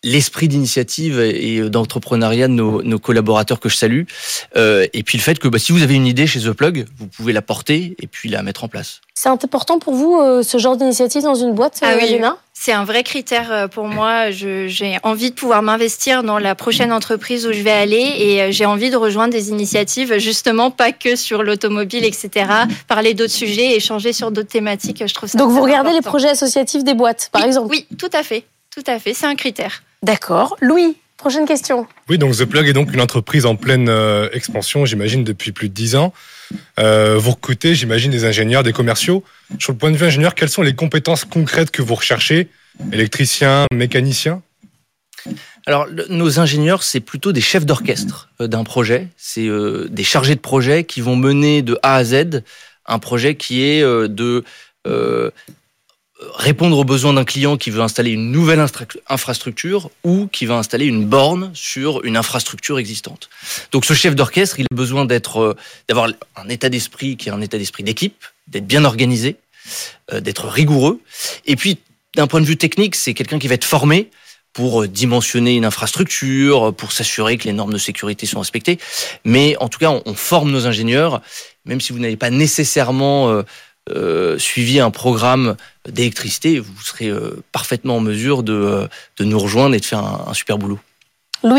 l'esprit 0.06 0.48
d'initiative 0.48 1.20
et 1.20 1.68
d'entrepreneuriat 1.68 2.48
de 2.48 2.52
nos, 2.52 2.98
collaborateurs 2.98 3.60
que 3.60 3.68
je 3.68 3.76
salue. 3.76 4.04
Euh, 4.56 4.86
et 4.92 5.02
puis 5.02 5.18
le 5.18 5.22
fait 5.22 5.38
que 5.38 5.48
bah, 5.48 5.58
si 5.58 5.72
vous 5.72 5.82
avez 5.82 5.94
une 5.94 6.06
idée 6.06 6.26
chez 6.26 6.40
The 6.40 6.52
Plug, 6.52 6.86
vous 6.98 7.06
pouvez 7.08 7.32
la 7.32 7.42
porter 7.42 7.96
et 8.00 8.06
puis 8.06 8.28
la 8.28 8.42
mettre 8.42 8.64
en 8.64 8.68
place. 8.68 9.00
C'est 9.14 9.28
important 9.28 9.78
pour 9.78 9.94
vous 9.94 10.42
ce 10.42 10.58
genre 10.58 10.76
d'initiative 10.76 11.22
dans 11.22 11.34
une 11.34 11.54
boîte, 11.54 11.80
ah 11.82 11.94
oui. 12.00 12.20
C'est 12.58 12.72
un 12.72 12.84
vrai 12.84 13.02
critère 13.02 13.68
pour 13.70 13.86
moi. 13.86 14.30
J'ai 14.30 14.98
envie 15.02 15.30
de 15.30 15.34
pouvoir 15.34 15.62
m'investir 15.62 16.22
dans 16.22 16.38
la 16.38 16.54
prochaine 16.54 16.90
entreprise 16.92 17.46
où 17.46 17.52
je 17.52 17.60
vais 17.60 17.70
aller 17.70 18.14
et 18.18 18.52
j'ai 18.52 18.64
envie 18.64 18.90
de 18.90 18.96
rejoindre 18.96 19.32
des 19.32 19.50
initiatives, 19.50 20.16
justement 20.18 20.70
pas 20.70 20.92
que 20.92 21.16
sur 21.16 21.42
l'automobile, 21.42 22.04
etc. 22.04 22.46
Parler 22.88 23.14
d'autres 23.14 23.32
sujets, 23.32 23.76
échanger 23.76 24.12
sur 24.12 24.30
d'autres 24.30 24.48
thématiques. 24.48 25.02
Je 25.06 25.14
trouve 25.14 25.28
ça. 25.28 25.38
Donc 25.38 25.50
vous 25.50 25.62
regardez 25.62 25.92
les 25.92 26.02
projets 26.02 26.30
associatifs 26.30 26.84
des 26.84 26.94
boîtes, 26.94 27.28
par 27.32 27.44
exemple? 27.44 27.68
Oui, 27.70 27.86
tout 27.98 28.10
à 28.12 28.22
fait. 28.22 28.44
Tout 28.76 28.84
à 28.86 28.98
fait, 28.98 29.14
c'est 29.14 29.26
un 29.26 29.36
critère. 29.36 29.82
D'accord. 30.02 30.56
Louis, 30.60 30.96
prochaine 31.16 31.46
question. 31.46 31.86
Oui, 32.08 32.18
donc 32.18 32.36
The 32.36 32.44
Plug 32.44 32.68
est 32.68 32.72
donc 32.72 32.92
une 32.92 33.00
entreprise 33.00 33.46
en 33.46 33.56
pleine 33.56 33.88
euh, 33.88 34.28
expansion, 34.32 34.84
j'imagine, 34.84 35.24
depuis 35.24 35.52
plus 35.52 35.68
de 35.68 35.74
10 35.74 35.96
ans. 35.96 36.12
Euh, 36.78 37.16
vous 37.18 37.32
recrutez, 37.32 37.74
j'imagine, 37.74 38.10
des 38.10 38.24
ingénieurs, 38.24 38.62
des 38.62 38.72
commerciaux. 38.72 39.24
Sur 39.58 39.72
le 39.72 39.78
point 39.78 39.90
de 39.90 39.96
vue 39.96 40.06
ingénieur, 40.06 40.34
quelles 40.34 40.50
sont 40.50 40.62
les 40.62 40.74
compétences 40.74 41.24
concrètes 41.24 41.70
que 41.70 41.82
vous 41.82 41.94
recherchez? 41.94 42.48
Électricien, 42.92 43.66
mécanicien? 43.72 44.42
Alors, 45.66 45.88
nos 46.10 46.38
ingénieurs, 46.38 46.82
c'est 46.82 47.00
plutôt 47.00 47.32
des 47.32 47.40
chefs 47.40 47.66
d'orchestre 47.66 48.28
euh, 48.40 48.46
d'un 48.46 48.62
projet. 48.62 49.08
C'est 49.16 49.48
des 49.88 50.04
chargés 50.04 50.34
de 50.34 50.40
projet 50.40 50.84
qui 50.84 51.00
vont 51.00 51.16
mener 51.16 51.62
de 51.62 51.78
A 51.82 51.96
à 51.96 52.04
Z 52.04 52.42
un 52.88 53.00
projet 53.00 53.34
qui 53.34 53.64
est 53.64 53.82
de 53.82 54.44
répondre 56.34 56.78
aux 56.78 56.84
besoins 56.84 57.12
d'un 57.12 57.24
client 57.24 57.56
qui 57.56 57.70
veut 57.70 57.82
installer 57.82 58.10
une 58.10 58.30
nouvelle 58.32 58.64
infrastructure 59.08 59.90
ou 60.02 60.28
qui 60.28 60.46
va 60.46 60.56
installer 60.56 60.86
une 60.86 61.04
borne 61.04 61.50
sur 61.54 62.04
une 62.04 62.16
infrastructure 62.16 62.78
existante. 62.78 63.28
Donc 63.72 63.84
ce 63.84 63.92
chef 63.92 64.14
d'orchestre, 64.14 64.58
il 64.58 64.66
a 64.70 64.74
besoin 64.74 65.04
d'être, 65.04 65.40
euh, 65.40 65.56
d'avoir 65.88 66.08
un 66.36 66.48
état 66.48 66.68
d'esprit 66.68 67.16
qui 67.16 67.28
est 67.28 67.32
un 67.32 67.40
état 67.42 67.58
d'esprit 67.58 67.82
d'équipe, 67.82 68.24
d'être 68.48 68.66
bien 68.66 68.84
organisé, 68.84 69.36
euh, 70.12 70.20
d'être 70.20 70.46
rigoureux. 70.48 71.00
Et 71.44 71.56
puis, 71.56 71.78
d'un 72.14 72.26
point 72.26 72.40
de 72.40 72.46
vue 72.46 72.56
technique, 72.56 72.94
c'est 72.94 73.12
quelqu'un 73.12 73.38
qui 73.38 73.48
va 73.48 73.54
être 73.54 73.64
formé 73.64 74.10
pour 74.54 74.82
euh, 74.84 74.88
dimensionner 74.88 75.54
une 75.54 75.66
infrastructure, 75.66 76.72
pour 76.74 76.92
s'assurer 76.92 77.36
que 77.36 77.44
les 77.44 77.52
normes 77.52 77.74
de 77.74 77.78
sécurité 77.78 78.24
sont 78.24 78.38
respectées. 78.38 78.78
Mais 79.24 79.54
en 79.58 79.68
tout 79.68 79.78
cas, 79.78 79.90
on, 79.90 80.14
forme 80.14 80.50
nos 80.50 80.66
ingénieurs, 80.66 81.20
même 81.66 81.82
si 81.82 81.92
vous 81.92 81.98
n'avez 81.98 82.16
pas 82.16 82.30
nécessairement 82.30 83.42
euh, 83.90 84.36
euh, 84.36 84.38
suivi 84.38 84.80
un 84.80 84.90
programme 84.90 85.56
d'électricité, 85.88 86.58
vous 86.58 86.82
serez 86.82 87.08
euh, 87.08 87.42
parfaitement 87.52 87.96
en 87.96 88.00
mesure 88.00 88.42
de, 88.42 88.88
de, 89.18 89.24
nous 89.24 89.38
rejoindre 89.38 89.74
et 89.74 89.80
de 89.80 89.84
faire 89.84 90.00
un, 90.00 90.26
un 90.28 90.34
super 90.34 90.58
boulot. 90.58 90.78
Louis 91.42 91.58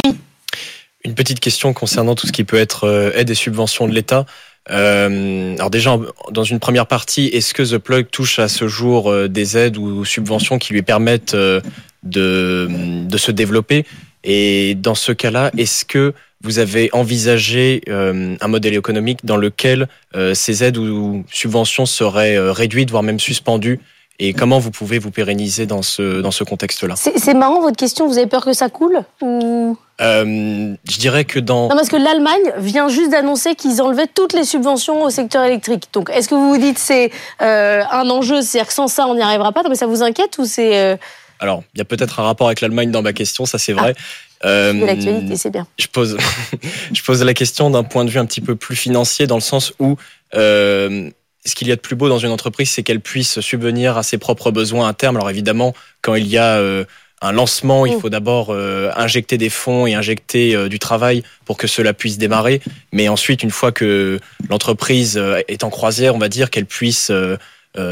Une 1.03 1.15
petite 1.15 1.39
question 1.39 1.74
concernant 1.74 2.15
tout 2.15 2.27
ce 2.27 2.31
qui 2.31 2.43
peut 2.43 2.57
être 2.57 3.12
aide 3.15 3.29
et 3.29 3.36
subventions 3.36 3.88
de 3.88 3.93
l'État. 3.93 4.25
Euh, 4.69 5.55
alors 5.55 5.69
déjà, 5.69 5.98
dans 6.31 6.43
une 6.43 6.60
première 6.60 6.88
partie, 6.88 7.27
est-ce 7.27 7.53
que 7.53 7.63
The 7.63 7.77
Plug 7.77 8.10
touche 8.10 8.39
à 8.39 8.48
ce 8.48 8.67
jour 8.67 9.12
euh, 9.12 9.27
des 9.27 9.57
aides 9.57 9.77
ou 9.77 10.03
subventions 10.03 10.57
qui 10.57 10.74
lui 10.74 10.81
permettent 10.81 11.36
euh, 11.36 11.62
de, 12.03 12.67
de 12.69 13.17
se 13.17 13.31
développer? 13.31 13.86
Et 14.24 14.75
dans 14.75 14.96
ce 14.96 15.12
cas-là, 15.12 15.51
est-ce 15.57 15.86
que 15.86 16.13
vous 16.44 16.60
avez 16.60 16.89
envisagé 16.94 17.82
un 17.88 18.48
modèle 18.48 18.75
économique 18.75 19.25
dans 19.25 19.38
lequel 19.38 19.88
ces 20.34 20.63
aides 20.63 20.77
ou 20.77 21.24
subventions 21.32 21.86
seraient 21.86 22.38
réduites, 22.51 22.91
voire 22.91 23.03
même 23.03 23.20
suspendues. 23.20 23.79
Et 24.20 24.34
comment 24.34 24.58
vous 24.58 24.72
pouvez 24.72 24.98
vous 24.98 25.12
pérenniser 25.12 25.67
dans 25.67 25.84
ce, 25.84 26.22
dans 26.22 26.32
ce 26.32 26.44
contexte-là? 26.44 26.96
C'est 26.96 27.34
marrant 27.36 27.62
votre 27.62 27.75
question, 27.75 28.08
vous 28.08 28.17
avez 28.17 28.25
peur 28.25 28.44
que 28.44 28.53
ça 28.53 28.67
coule 28.67 29.03
ou... 29.22 29.77
Euh, 30.01 30.75
je 30.88 30.98
dirais 30.98 31.25
que 31.25 31.39
dans... 31.39 31.70
Non, 31.70 31.75
parce 31.75 31.89
que 31.89 31.96
l'Allemagne 31.96 32.53
vient 32.58 32.88
juste 32.88 33.12
d'annoncer 33.12 33.56
qu'ils 33.56 33.82
enlevaient 33.82 34.08
toutes 34.08 34.34
les 34.34 34.44
subventions 34.44 35.03
au 35.03 35.10
secteur 35.10 35.44
électrique. 35.44 35.86
Donc, 35.94 36.10
est-ce 36.12 36.29
que 36.29 36.36
vous 36.36 36.50
vous 36.50 36.58
dites 36.60 36.77
c'est 36.79 37.12
euh, 37.41 37.84
un 37.91 38.10
enjeu, 38.10 38.41
c'est-à-dire 38.41 38.67
que 38.67 38.74
sans 38.74 38.88
ça, 38.88 39.08
on 39.08 39.15
n'y 39.15 39.22
arrivera 39.22 39.51
pas? 39.51 39.62
Mais 39.70 39.75
ça 39.75 39.86
vous 39.86 40.01
inquiète 40.01 40.38
ou 40.39 40.46
c'est... 40.46 40.77
Euh... 40.77 40.98
Alors, 41.39 41.63
il 41.75 41.77
y 41.77 41.82
a 41.82 41.86
peut-être 41.86 42.20
un 42.20 42.24
rapport 42.24 42.48
avec 42.48 42.62
l'Allemagne 42.62 42.89
dans 42.89 43.03
ma 43.03 43.13
question, 43.13 43.46
ça 43.46 43.60
c'est 43.60 43.74
vrai. 43.74 43.94
Ah, 43.96 44.01
euh, 44.46 44.74
l'actualité, 44.86 45.36
c'est 45.36 45.50
bien. 45.50 45.67
Je 45.79 45.88
pose, 45.88 46.17
je 46.94 47.01
pose 47.01 47.24
la 47.24 47.34
question 47.34 47.70
d'un 47.70 47.84
point 47.84 48.06
de 48.06 48.10
vue 48.10 48.20
un 48.20 48.25
petit 48.25 48.41
peu 48.41 48.56
plus 48.56 48.75
financier, 48.75 49.27
dans 49.27 49.36
le 49.36 49.41
sens 49.41 49.74
où 49.79 49.98
euh, 50.36 51.10
ce 51.48 51.56
qu'il 51.56 51.67
y 51.67 51.72
a 51.72 51.75
de 51.75 51.82
plus 51.82 51.96
beau 51.96 52.10
dans 52.10 52.20
une 52.20 52.32
entreprise, 52.32 52.70
c'est 52.70 52.84
qu'elle 52.84 53.01
puisse 53.01 53.39
subvenir 53.39 53.98
à 53.98 54.03
ses 54.03 54.17
propres 54.17 54.51
besoins 54.51 54.88
à 54.88 54.94
terme. 54.94 55.15
Alors 55.15 55.29
évidemment, 55.29 55.74
quand 56.01 56.15
il 56.15 56.27
y 56.27 56.38
a 56.38 56.58
euh, 56.58 56.84
un 57.22 57.32
lancement, 57.32 57.86
il 57.86 57.96
mm. 57.96 58.00
faut 58.00 58.10
d'abord 58.10 58.50
euh, 58.50 58.91
injecter 58.96 59.38
des 59.38 59.50
fonds 59.50 59.88
et 59.88 59.96
injecter 59.96 60.56
euh, 60.56 60.70
du 60.70 60.77
travail 60.77 61.24
pour 61.46 61.58
que 61.58 61.67
cela 61.67 61.94
puisse 61.94 62.17
démarrer. 62.17 62.62
Mais 62.91 63.08
ensuite, 63.08 63.44
une 63.44 63.51
fois 63.51 63.72
que 63.72 64.20
l'entreprise 64.50 65.22
est 65.48 65.63
en 65.63 65.70
croisière, 65.70 66.15
on 66.15 66.20
va 66.20 66.29
dire 66.29 66.50
qu'elle 66.50 66.65
puisse 66.65 67.12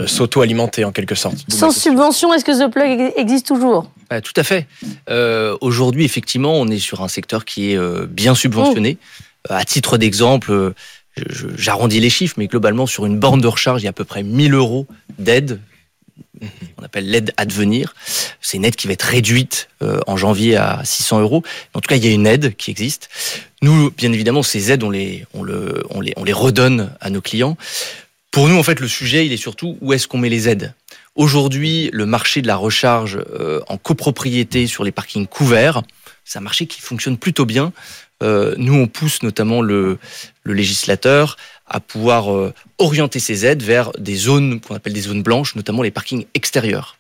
s'auto-alimenter 0.08 0.84
en 0.84 0.92
quelque 0.92 1.16
sorte. 1.16 1.46
Sans 1.48 1.72
subvention, 1.72 2.34
est-ce 2.34 2.46
que 2.46 2.66
The 2.66 2.72
Plug 2.72 3.14
existe 3.18 3.48
toujours? 3.48 3.92
Bah, 4.10 4.22
Tout 4.22 4.34
à 4.36 4.44
fait. 4.44 4.68
Aujourd'hui, 5.62 6.06
effectivement, 6.06 6.54
on 6.60 6.68
est 6.68 6.80
sur 6.80 7.02
un 7.02 7.08
secteur 7.08 7.46
qui 7.46 7.72
est 7.72 8.06
bien 8.08 8.36
subventionné. 8.36 8.98
Mm. 9.50 9.54
À 9.54 9.64
titre 9.64 9.98
d'exemple, 9.98 10.74
j'arrondis 11.58 12.00
les 12.00 12.10
chiffres, 12.10 12.36
mais 12.38 12.48
globalement, 12.48 12.86
sur 12.86 13.06
une 13.06 13.20
borne 13.20 13.42
de 13.42 13.48
recharge, 13.48 13.82
il 13.82 13.86
y 13.86 13.88
a 13.88 13.92
à 13.92 13.94
peu 13.94 14.06
près 14.06 14.24
1000 14.24 14.54
euros 14.54 14.88
d'aide. 15.18 15.60
On 16.78 16.84
appelle 16.84 17.10
l'aide 17.10 17.34
à 17.38 17.46
devenir. 17.46 17.96
C'est 18.42 18.58
une 18.58 18.66
aide 18.66 18.76
qui 18.76 18.88
va 18.88 18.94
être 18.94 19.04
réduite 19.04 19.70
euh, 19.82 20.00
en 20.08 20.18
janvier 20.18 20.58
à 20.58 20.82
600 20.84 21.22
euros. 21.22 21.44
En 21.74 21.80
tout 21.80 21.88
cas, 21.88 21.96
il 21.96 22.06
y 22.06 22.08
a 22.08 22.12
une 22.12 22.28
aide 22.28 22.56
qui 22.56 22.72
existe. 22.72 23.10
Nous, 23.62 23.92
bien 23.92 24.12
évidemment, 24.12 24.44
ces 24.44 24.72
aides, 24.72 24.84
on 24.84 24.90
les, 24.90 25.26
on 25.34 25.44
le, 25.44 25.84
on 25.90 26.02
les, 26.02 26.14
on 26.18 26.24
les 26.24 26.34
redonne 26.34 26.92
à 27.00 27.10
nos 27.10 27.22
clients. 27.22 27.58
Pour 28.36 28.50
nous, 28.50 28.58
en 28.58 28.64
fait, 28.64 28.82
le 28.82 28.90
sujet, 28.90 29.26
il 29.26 29.32
est 29.32 29.38
surtout 29.38 29.78
où 29.80 29.94
est-ce 29.94 30.10
qu'on 30.10 30.18
met 30.18 30.28
les 30.28 30.50
aides? 30.50 30.74
Aujourd'hui, 31.16 31.90
le 31.94 32.06
marché 32.06 32.42
de 32.42 32.48
la 32.48 32.58
recharge 32.58 33.18
euh, 33.18 33.62
en 33.70 33.78
copropriété 33.78 34.68
sur 34.68 34.84
les 34.84 34.92
parkings 34.92 35.26
couverts, 35.26 35.84
c'est 36.26 36.38
un 36.38 36.42
marché 36.42 36.68
qui 36.68 36.82
fonctionne 36.82 37.18
plutôt 37.18 37.46
bien. 37.46 37.72
Euh, 38.24 38.54
nous, 38.58 38.74
on 38.74 38.88
pousse 38.88 39.24
notamment 39.24 39.62
le, 39.62 40.00
législateur 40.44 41.38
à 41.66 41.80
pouvoir 41.80 42.36
euh, 42.36 42.54
orienter 42.78 43.20
ces 43.20 43.46
aides 43.46 43.64
vers 43.64 43.94
des 43.94 44.18
zones 44.18 44.60
qu'on 44.60 44.76
appelle 44.76 44.92
des 44.92 45.00
zones 45.00 45.24
blanches, 45.24 45.56
notamment 45.56 45.82
les 45.82 45.92
parkings 45.92 46.26
extérieurs. 46.34 46.98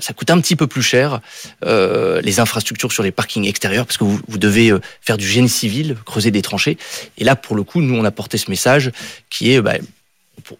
Ça 0.00 0.12
coûte 0.12 0.30
un 0.30 0.40
petit 0.40 0.56
peu 0.56 0.66
plus 0.66 0.82
cher 0.82 1.20
les 1.64 2.40
infrastructures 2.40 2.90
sur 2.90 3.04
les 3.04 3.12
parkings 3.12 3.46
extérieurs 3.46 3.86
parce 3.86 3.96
que 3.96 4.02
vous, 4.02 4.20
devez 4.36 4.72
faire 5.00 5.16
du 5.16 5.26
génie 5.26 5.48
civil, 5.48 5.96
creuser 6.04 6.32
des 6.32 6.42
tranchées. 6.42 6.76
Et 7.16 7.22
là, 7.22 7.36
pour 7.36 7.54
le 7.54 7.62
coup, 7.62 7.80
nous, 7.80 7.94
on 7.94 8.04
a 8.04 8.10
porté 8.10 8.38
ce 8.38 8.50
message 8.50 8.90
qui 9.30 9.52
est, 9.52 9.62
bah, 9.62 9.74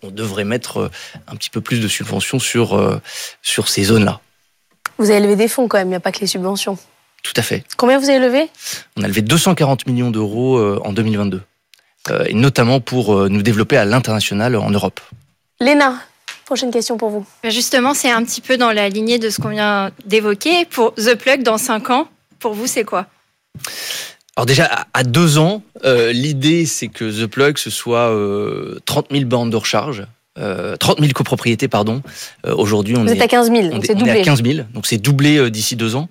on 0.03 0.11
devrait 0.11 0.45
mettre 0.45 0.91
un 1.27 1.37
petit 1.37 1.51
peu 1.51 1.61
plus 1.61 1.81
de 1.81 1.89
subventions 1.89 2.39
sur 2.39 3.01
sur 3.43 3.69
ces 3.69 3.85
zones-là. 3.85 4.21
Vous 4.99 5.11
avez 5.11 5.21
levé 5.21 5.37
des 5.37 5.49
fonds 5.49 5.69
quand 5.69 5.79
même, 5.79 5.89
il 5.89 5.91
n'y 5.91 5.97
a 5.97 6.01
pas 6.01 6.13
que 6.13 6.21
les 6.21 6.27
subventions. 6.27 6.79
Tout 7.23 7.33
à 7.37 7.43
fait. 7.43 7.65
Combien 7.77 7.99
vous 7.99 8.09
avez 8.09 8.19
levé? 8.19 8.49
On 8.97 9.03
a 9.03 9.09
levé 9.09 9.23
240 9.23 9.87
millions 9.87 10.11
d'euros 10.11 10.61
en 10.85 10.93
2022. 10.93 11.43
Euh, 12.11 12.25
et 12.27 12.35
notamment 12.35 12.81
pour 12.81 13.15
euh, 13.15 13.29
nous 13.29 13.43
développer 13.43 13.77
à 13.77 13.85
l'international 13.85 14.57
en 14.57 14.71
Europe. 14.71 15.01
Léna, 15.61 15.95
prochaine 16.45 16.71
question 16.71 16.97
pour 16.97 17.11
vous. 17.11 17.27
Ben 17.43 17.51
justement, 17.51 17.95
c'est 17.95 18.11
un 18.11 18.23
petit 18.25 18.41
peu 18.41 18.57
dans 18.57 18.73
la 18.73 18.89
lignée 18.89 19.19
de 19.19 19.31
ce 19.31 19.41
qu'on 19.41 19.49
vient 19.49 19.91
d'évoquer. 20.05 20.65
Pour 20.65 20.95
The 20.95 21.15
Plug, 21.15 21.43
dans 21.43 21.59
5 21.59 21.91
ans, 21.91 22.09
pour 22.39 22.55
vous, 22.55 22.67
c'est 22.67 22.85
quoi? 22.85 23.07
Alors 24.39 24.47
déjà, 24.47 24.87
à 24.95 25.03
deux 25.03 25.39
ans, 25.39 25.65
euh, 25.85 26.13
l'idée 26.13 26.65
c'est 26.65 26.87
que 26.87 27.25
The 27.25 27.27
Plug, 27.27 27.59
ce 27.59 27.71
soit 27.71 28.11
euh, 28.11 28.79
30 28.85 29.09
000 29.11 29.25
bandes 29.25 29.51
de 29.51 29.57
recharge, 29.57 30.05
euh, 30.39 30.77
30 30.77 31.01
000 31.01 31.13
copropriétés, 31.13 31.69
pardon. 31.69 32.03
Euh, 32.47 32.55
Aujourd'hui, 32.55 32.97
on 32.97 33.05
Vous 33.05 33.13
est 33.13 33.21
à 33.21 33.29
15 33.29 33.51
000, 33.51 33.69
donc 33.69 33.85
c'est 33.87 33.95
doublé. 33.95 34.13
On 34.13 34.15
est 34.15 34.21
à 34.21 34.25
15 34.25 34.43
000, 34.43 34.59
donc 34.73 34.87
c'est 34.87 34.99
doublé 34.99 35.51
d'ici 35.51 35.77
deux 35.77 35.97
ans. 35.97 36.09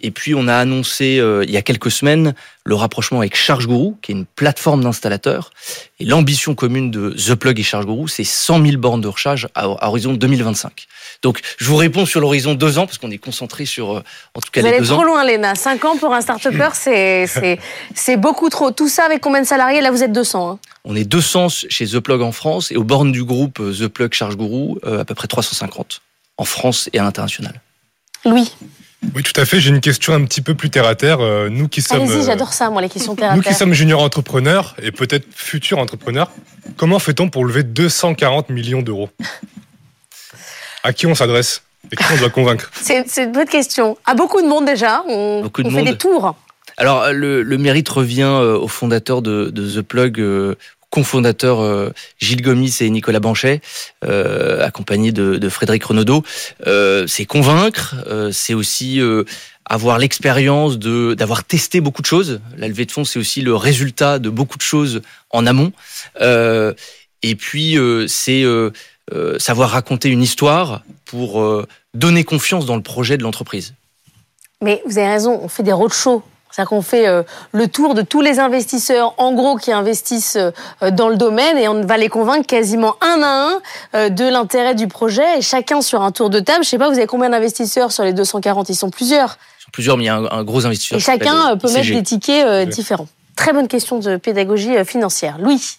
Et 0.00 0.10
puis, 0.10 0.34
on 0.34 0.48
a 0.48 0.54
annoncé 0.54 1.22
il 1.44 1.50
y 1.50 1.56
a 1.56 1.62
quelques 1.62 1.90
semaines 1.90 2.34
le 2.68 2.74
rapprochement 2.74 3.20
avec 3.20 3.34
ChargeGuru, 3.34 3.94
qui 4.02 4.12
est 4.12 4.14
une 4.14 4.26
plateforme 4.26 4.82
d'installateurs. 4.82 5.50
Et 6.00 6.04
l'ambition 6.04 6.54
commune 6.54 6.90
de 6.90 7.10
The 7.10 7.34
Plug 7.34 7.58
et 7.58 7.62
ChargeGuru, 7.62 8.08
c'est 8.08 8.24
100 8.24 8.62
000 8.62 8.76
bornes 8.76 9.00
de 9.00 9.08
recharge 9.08 9.48
à, 9.54 9.68
horizon 9.68 10.12
2025. 10.12 10.86
Donc, 11.22 11.40
je 11.56 11.64
vous 11.64 11.76
réponds 11.76 12.04
sur 12.04 12.20
l'horizon 12.20 12.54
deux 12.54 12.78
ans, 12.78 12.84
parce 12.84 12.98
qu'on 12.98 13.10
est 13.10 13.18
concentré 13.18 13.64
sur, 13.64 13.96
euh, 13.96 14.02
en 14.34 14.40
tout 14.40 14.50
cas, 14.52 14.60
vous 14.60 14.66
les 14.66 14.74
allez 14.74 14.86
deux 14.86 14.92
trop 14.92 15.02
loin, 15.02 15.24
Léna. 15.24 15.54
Cinq 15.54 15.84
ans 15.86 15.96
pour 15.96 16.12
un 16.12 16.20
start-upper, 16.20 16.68
c'est 17.94 18.16
beaucoup 18.18 18.50
trop. 18.50 18.70
Tout 18.70 18.88
ça 18.88 19.04
avec 19.04 19.22
combien 19.22 19.40
de 19.40 19.46
salariés? 19.46 19.80
Là, 19.80 19.90
vous 19.90 20.02
êtes 20.02 20.12
200. 20.12 20.50
Hein. 20.50 20.58
On 20.90 20.96
est 20.96 21.04
200 21.04 21.48
chez 21.68 21.86
The 21.86 22.00
Plug 22.00 22.22
en 22.22 22.32
France, 22.32 22.72
et 22.72 22.76
aux 22.76 22.82
bornes 22.82 23.12
du 23.12 23.22
groupe 23.22 23.60
euh, 23.60 23.74
The 23.74 23.88
Plug 23.88 24.12
ChargeGuru, 24.14 24.78
euh, 24.84 25.00
à 25.00 25.04
peu 25.04 25.14
près 25.14 25.28
350 25.28 26.00
en 26.38 26.44
France 26.44 26.88
et 26.94 26.98
à 26.98 27.02
l'international. 27.02 27.60
Louis 28.24 28.50
oui, 29.14 29.22
tout 29.22 29.40
à 29.40 29.44
fait. 29.44 29.60
J'ai 29.60 29.70
une 29.70 29.80
question 29.80 30.12
un 30.12 30.24
petit 30.24 30.40
peu 30.40 30.56
plus 30.56 30.70
terre 30.70 30.84
à 30.84 30.96
terre. 30.96 31.20
Euh, 31.20 31.48
nous 31.48 31.68
qui 31.68 31.82
sommes. 31.82 32.02
Allez-y, 32.02 32.24
j'adore 32.24 32.52
ça, 32.52 32.68
moi, 32.68 32.82
les 32.82 32.88
questions 32.88 33.14
terre 33.14 33.26
à 33.26 33.28
terre. 33.28 33.36
Nous 33.36 33.42
qui 33.42 33.54
sommes 33.54 33.72
juniors 33.72 34.02
entrepreneurs 34.02 34.74
et 34.82 34.90
peut-être 34.90 35.24
futurs 35.30 35.78
entrepreneurs, 35.78 36.32
comment 36.76 36.98
fait-on 36.98 37.28
pour 37.28 37.44
lever 37.44 37.62
240 37.62 38.48
millions 38.48 38.82
d'euros? 38.82 39.08
À 40.82 40.92
qui 40.92 41.06
on 41.06 41.14
s'adresse? 41.14 41.62
Et 41.92 41.96
qui 41.96 42.02
on 42.12 42.16
doit 42.16 42.30
convaincre? 42.30 42.72
C'est 42.74 43.04
une 43.22 43.30
bonne 43.30 43.46
question. 43.46 43.96
À 44.04 44.14
beaucoup 44.14 44.42
de 44.42 44.48
monde 44.48 44.64
déjà. 44.64 45.04
On, 45.06 45.42
beaucoup 45.42 45.62
de 45.62 45.68
on 45.68 45.70
fait 45.70 45.84
des 45.84 45.96
tours. 45.96 46.34
Alors, 46.76 47.12
le, 47.12 47.42
le, 47.42 47.58
mérite 47.58 47.88
revient 47.88 48.24
au 48.24 48.66
fondateur 48.66 49.22
de, 49.22 49.50
de 49.50 49.80
The 49.80 49.82
Plug, 49.82 50.20
euh, 50.88 50.98
cofondateur 50.98 51.60
euh, 51.60 51.92
Gilles 52.18 52.42
Gomis 52.42 52.76
et 52.80 52.90
Nicolas 52.90 53.20
Banchet, 53.20 53.60
euh, 54.04 54.64
accompagnés 54.64 55.12
de, 55.12 55.48
Frédéric 55.48 55.84
Renaudot. 55.84 56.22
Euh, 56.66 57.06
c'est 57.06 57.24
convaincre, 57.24 57.94
c'est 58.32 58.54
aussi 58.54 59.00
avoir 59.64 59.98
l'expérience 59.98 60.78
de 60.78 61.14
d'avoir 61.14 61.44
testé 61.44 61.80
beaucoup 61.80 62.02
de 62.02 62.06
choses. 62.06 62.40
La 62.56 62.68
levée 62.68 62.84
de 62.84 62.92
fonds, 62.92 63.04
c'est 63.04 63.18
aussi 63.18 63.40
le 63.40 63.54
résultat 63.54 64.18
de 64.18 64.30
beaucoup 64.30 64.56
de 64.56 64.62
choses 64.62 65.02
en 65.30 65.46
amont. 65.46 65.72
et 66.20 67.34
puis, 67.34 67.76
c'est 68.08 68.44
savoir 69.38 69.70
raconter 69.70 70.08
une 70.08 70.22
histoire 70.22 70.82
pour 71.04 71.66
donner 71.94 72.24
confiance 72.24 72.66
dans 72.66 72.76
le 72.76 72.82
projet 72.82 73.16
de 73.16 73.22
l'entreprise. 73.22 73.74
Mais 74.60 74.82
vous 74.86 74.98
avez 74.98 75.08
raison, 75.08 75.40
on 75.42 75.48
fait 75.48 75.62
des 75.62 75.72
roadshows 75.72 76.22
c'est-à-dire 76.50 76.70
qu'on 76.70 76.82
fait 76.82 77.06
euh, 77.06 77.22
le 77.52 77.68
tour 77.68 77.94
de 77.94 78.02
tous 78.02 78.20
les 78.20 78.38
investisseurs, 78.38 79.14
en 79.18 79.32
gros, 79.32 79.56
qui 79.56 79.72
investissent 79.72 80.38
euh, 80.38 80.90
dans 80.90 81.08
le 81.08 81.16
domaine, 81.16 81.58
et 81.58 81.68
on 81.68 81.82
va 81.82 81.96
les 81.96 82.08
convaincre 82.08 82.46
quasiment 82.46 82.96
un 83.00 83.22
à 83.22 83.50
un 83.50 83.60
euh, 83.94 84.08
de 84.08 84.24
l'intérêt 84.24 84.74
du 84.74 84.88
projet, 84.88 85.38
et 85.38 85.42
chacun 85.42 85.82
sur 85.82 86.02
un 86.02 86.10
tour 86.10 86.30
de 86.30 86.40
table. 86.40 86.64
Je 86.64 86.70
sais 86.70 86.78
pas, 86.78 86.88
vous 86.88 86.96
avez 86.96 87.06
combien 87.06 87.30
d'investisseurs 87.30 87.92
sur 87.92 88.04
les 88.04 88.12
240 88.12 88.68
Ils 88.70 88.74
sont 88.74 88.90
plusieurs. 88.90 89.38
Ils 89.60 89.64
sont 89.64 89.70
plusieurs, 89.72 89.96
mais 89.98 90.04
il 90.04 90.06
y 90.06 90.10
a 90.10 90.16
un, 90.16 90.44
gros 90.44 90.64
investisseur. 90.64 90.98
Et 90.98 91.00
chacun 91.00 91.56
peut 91.56 91.70
mettre 91.70 91.90
des 91.90 92.02
tickets 92.02 92.68
différents. 92.68 93.08
Très 93.36 93.52
bonne 93.52 93.68
question 93.68 93.98
de 93.98 94.16
pédagogie 94.16 94.84
financière. 94.84 95.38
Louis 95.38 95.78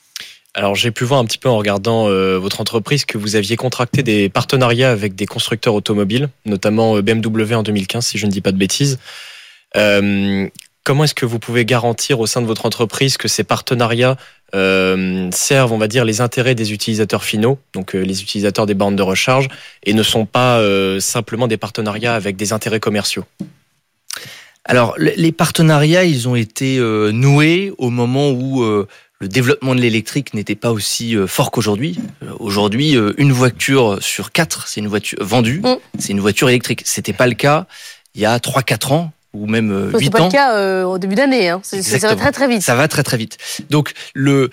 alors 0.56 0.74
j'ai 0.74 0.90
pu 0.90 1.04
voir 1.04 1.20
un 1.20 1.26
petit 1.26 1.38
peu 1.38 1.48
en 1.48 1.58
regardant 1.58 2.06
votre 2.40 2.60
entreprise 2.60 3.06
que 3.06 3.20
vous 3.20 3.36
aviez 3.36 3.56
contracté 3.56 4.02
des 4.02 4.30
partenariats 4.30 4.90
avec 4.90 5.14
des 5.14 5.28
constructeurs 5.28 5.76
automobiles, 5.76 6.28
notamment 6.46 7.00
BMW 7.02 7.54
en 7.54 7.62
2015 7.62 8.04
si 8.04 8.18
je 8.18 8.26
ne 8.26 8.32
dis 8.32 8.42
pas 8.42 8.52
de 8.52 8.58
bêtises. 8.58 8.98
Comment 9.74 11.04
est-ce 11.04 11.14
que 11.14 11.26
vous 11.26 11.40
pouvez 11.40 11.66
garantir 11.66 12.20
au 12.20 12.26
sein 12.26 12.42
de 12.42 12.48
votre 12.48 12.66
entreprise 12.66 13.18
que 13.18 13.28
ces 13.28 13.44
partenariats 13.44 14.18
euh, 14.56 15.30
servent, 15.32 15.72
on 15.72 15.78
va 15.78 15.88
dire, 15.88 16.06
les 16.06 16.22
intérêts 16.22 16.56
des 16.56 16.74
utilisateurs 16.74 17.24
finaux, 17.24 17.60
donc 17.74 17.96
euh, 17.96 18.02
les 18.02 18.24
utilisateurs 18.24 18.66
des 18.66 18.74
bornes 18.74 18.96
de 18.96 19.04
recharge, 19.04 19.48
et 19.84 19.94
ne 19.94 20.02
sont 20.02 20.26
pas 20.26 20.58
euh, 20.58 21.00
simplement 21.00 21.48
des 21.48 21.58
partenariats 21.58 22.16
avec 22.16 22.36
des 22.36 22.54
intérêts 22.54 22.80
commerciaux? 22.80 23.26
Alors, 24.66 24.96
les 24.98 25.32
partenariats, 25.32 26.04
ils 26.04 26.28
ont 26.28 26.36
été 26.36 26.80
noués 26.80 27.72
au 27.80 27.90
moment 27.90 28.30
où 28.30 28.62
le 28.64 29.28
développement 29.28 29.74
de 29.74 29.80
l'électrique 29.82 30.36
n'était 30.36 30.56
pas 30.56 30.72
aussi 30.72 31.16
fort 31.26 31.50
qu'aujourd'hui. 31.50 31.98
Aujourd'hui, 32.40 32.96
une 33.18 33.32
voiture 33.32 33.98
sur 34.02 34.32
quatre, 34.32 34.68
c'est 34.68 34.80
une 34.80 34.88
voiture 34.88 35.18
vendue, 35.22 35.62
mm. 35.62 35.78
c'est 35.98 36.12
une 36.12 36.20
voiture 36.20 36.50
électrique. 36.50 36.82
C'était 36.86 37.14
pas 37.14 37.26
le 37.26 37.34
cas 37.34 37.66
il 38.14 38.22
y 38.22 38.26
a 38.26 38.38
3-4 38.38 38.94
ans 38.94 39.12
ou 39.34 39.46
même 39.46 39.92
8 39.92 39.96
ans. 39.96 40.00
C'est 40.00 40.10
pas 40.10 40.26
le 40.26 40.32
cas 40.32 40.86
au 40.86 40.98
début 40.98 41.16
d'année. 41.16 41.50
Hein. 41.50 41.62
Ça 41.64 41.98
va 42.08 42.16
très 42.16 42.32
très 42.32 42.48
vite. 42.48 42.62
Ça 42.62 42.76
va 42.76 42.88
très 42.88 43.04
très 43.04 43.18
vite. 43.18 43.38
Donc 43.70 43.94
le 44.14 44.50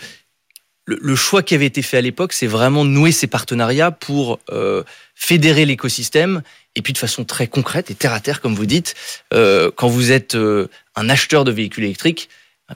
le, 0.87 1.17
choix 1.17 1.43
qui 1.43 1.55
avait 1.55 1.67
été 1.67 1.83
fait 1.83 1.99
à 1.99 2.01
l'époque, 2.01 2.33
c'est 2.33 2.47
vraiment 2.47 2.85
nouer 2.85 3.13
ces 3.13 3.27
partenariats 3.27 3.91
pour 3.91 4.39
euh, 4.51 4.85
fédérer 5.15 5.67
l'écosystème 5.67 6.43
et 6.77 6.83
puis 6.83 6.93
de 6.93 6.99
façon 6.99 7.25
très 7.25 7.49
concrète 7.49 7.91
et 7.91 7.95
terre 7.95 8.13
à 8.13 8.21
terre, 8.21 8.41
comme 8.41 8.55
vous 8.55 8.67
dites, 8.67 8.95
euh, 9.35 9.71
quand 9.75 9.89
vous 9.89 10.13
êtes 10.13 10.35
euh, 10.35 10.69
un 10.95 11.09
acheteur 11.09 11.45
de 11.45 11.51
véhicules 11.51 11.85
électriques, 11.85 12.29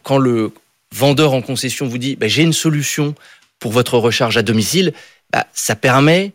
quand 0.02 0.19
le 0.19 0.52
vendeur 0.92 1.33
en 1.33 1.42
concession 1.42 1.87
vous 1.87 1.99
dit 1.99 2.16
bah, 2.16 2.26
j'ai 2.28 2.42
une 2.42 2.52
solution 2.52 3.14
pour 3.61 3.73
votre 3.73 3.97
recharge 3.99 4.37
à 4.37 4.42
domicile, 4.42 4.92
bah, 5.33 5.47
ça 5.54 5.76
permet 5.76 6.33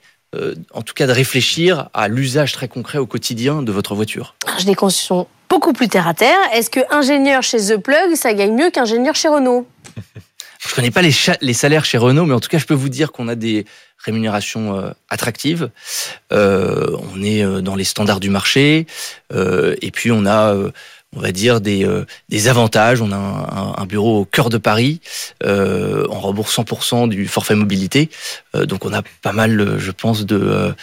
en 0.73 0.81
tout 0.81 0.93
cas 0.93 1.07
de 1.07 1.13
réfléchir 1.13 1.87
à 1.93 2.09
l'usage 2.09 2.51
très 2.51 2.67
concret 2.67 2.97
au 2.97 3.05
quotidien 3.05 3.61
de 3.61 3.71
votre 3.71 3.95
voiture. 3.95 4.35
Des 4.65 4.75
concessions 4.75 5.27
beaucoup 5.49 5.73
plus 5.73 5.87
terre 5.87 6.07
à 6.07 6.13
terre. 6.13 6.37
Est-ce 6.53 6.69
que 6.69 6.79
ingénieur 6.91 7.43
chez 7.43 7.57
The 7.57 7.77
Plug, 7.77 8.15
ça 8.15 8.33
gagne 8.33 8.55
mieux 8.55 8.69
qu'ingénieur 8.69 9.15
chez 9.15 9.27
Renault? 9.27 9.67
Je 10.67 10.73
connais 10.73 10.91
pas 10.91 11.01
les, 11.01 11.11
les, 11.41 11.53
salaires 11.53 11.85
chez 11.85 11.97
Renault, 11.97 12.25
mais 12.25 12.33
en 12.33 12.39
tout 12.39 12.49
cas, 12.49 12.57
je 12.57 12.65
peux 12.65 12.73
vous 12.73 12.89
dire 12.89 13.11
qu'on 13.11 13.27
a 13.27 13.35
des 13.35 13.65
rémunérations 14.05 14.77
euh, 14.77 14.89
attractives. 15.09 15.69
Euh, 16.31 16.95
on 17.13 17.21
est 17.21 17.43
euh, 17.43 17.61
dans 17.61 17.75
les 17.75 17.83
standards 17.83 18.19
du 18.19 18.29
marché, 18.29 18.87
et 19.31 19.91
puis 19.91 20.11
on 20.11 20.25
a, 20.25 20.55
on 21.15 21.19
va 21.19 21.31
dire, 21.31 21.61
des, 21.61 21.87
des 22.29 22.47
avantages. 22.47 23.01
On 23.01 23.11
a 23.11 23.75
un, 23.77 23.85
bureau 23.85 24.21
au 24.21 24.25
cœur 24.25 24.49
de 24.49 24.57
Paris, 24.57 25.01
on 25.43 26.19
rembourse 26.19 26.57
100% 26.57 27.09
du 27.09 27.27
forfait 27.27 27.55
mobilité, 27.55 28.09
donc 28.53 28.85
on 28.85 28.93
a 28.93 29.01
pas 29.21 29.33
mal, 29.33 29.77
je 29.77 29.91
pense, 29.91 30.25
de, 30.25 30.73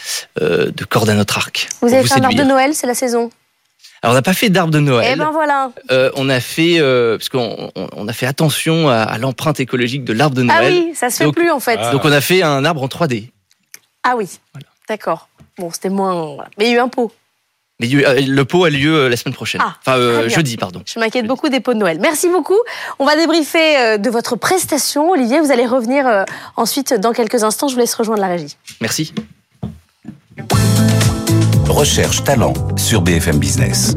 de 0.40 0.85
cordes 0.85 1.09
à 1.09 1.14
notre 1.14 1.38
arc. 1.38 1.69
Vous 1.81 1.92
avez 1.92 2.07
fait 2.07 2.21
un 2.21 2.25
arbre 2.25 2.37
de 2.37 2.45
Noël, 2.45 2.75
c'est 2.75 2.87
la 2.87 2.95
saison? 2.95 3.31
Alors 4.03 4.13
on 4.13 4.17
n'a 4.17 4.23
pas 4.23 4.35
fait 4.35 4.51
d'arbre 4.51 4.73
de 4.73 4.81
Noël. 4.81 5.11
Eh 5.13 5.17
ben 5.17 5.31
voilà. 5.31 5.71
Euh, 5.93 6.11
on 6.17 6.29
a 6.29 6.41
fait 6.41 6.81
euh, 6.81 7.19
parce 7.19 7.29
qu'on 7.29 7.71
on 7.77 8.09
a 8.09 8.13
fait 8.13 8.27
attention 8.27 8.89
à, 8.89 9.17
l'empreinte 9.19 9.61
écologique 9.61 10.05
de 10.05 10.13
l'arbre 10.13 10.35
de 10.35 10.43
ah 10.43 10.61
Noël. 10.61 10.75
Ah 10.77 10.85
oui, 10.87 10.95
ça 10.95 11.09
se 11.09 11.23
fait 11.23 11.31
plus 11.31 11.51
en 11.53 11.61
fait. 11.61 11.79
Donc 11.93 12.05
on 12.05 12.11
a 12.11 12.21
fait 12.21 12.43
un 12.43 12.65
arbre 12.65 12.83
en 12.83 12.89
3D. 12.89 13.31
Ah 14.03 14.15
oui. 14.17 14.29
D'accord. 14.89 15.29
Bon, 15.57 15.71
c'était 15.71 15.89
moins. 15.89 16.37
Mais 16.59 16.65
il 16.65 16.71
y 16.71 16.73
a 16.73 16.77
eu 16.79 16.81
un 16.81 16.89
pot. 16.89 17.13
Mais 17.79 17.95
euh, 17.95 18.21
le 18.21 18.45
pot 18.45 18.65
a 18.65 18.71
lieu 18.71 19.07
la 19.07 19.17
semaine 19.17 19.35
prochaine. 19.35 19.61
Ah, 19.65 19.77
enfin, 19.87 20.29
jeudi, 20.29 20.57
pardon. 20.57 20.83
Je 20.85 20.99
m'inquiète 20.99 21.29
beaucoup 21.29 21.49
des 21.49 21.61
pots 21.61 21.75
de 21.75 21.79
Noël. 21.79 21.99
Merci 22.01 22.29
beaucoup. 22.29 22.59
On 22.99 23.07
va 23.07 23.15
débriefer 23.15 23.99
de 23.99 24.11
votre 24.11 24.35
prestation. 24.35 25.11
Olivier, 25.11 25.41
vous 25.41 25.53
allez 25.53 25.67
revenir 25.67 26.25
ensuite 26.57 26.93
dans 26.93 27.13
quelques 27.13 27.45
instants. 27.45 27.69
Je 27.69 27.75
vous 27.75 27.81
laisse 27.81 27.95
rejoindre 27.95 28.21
la 28.21 28.29
régie. 28.29 28.57
Merci. 28.81 29.15
Recherche 31.73 32.23
talent 32.23 32.52
sur 32.76 33.00
BFM 33.00 33.38
Business. 33.38 33.95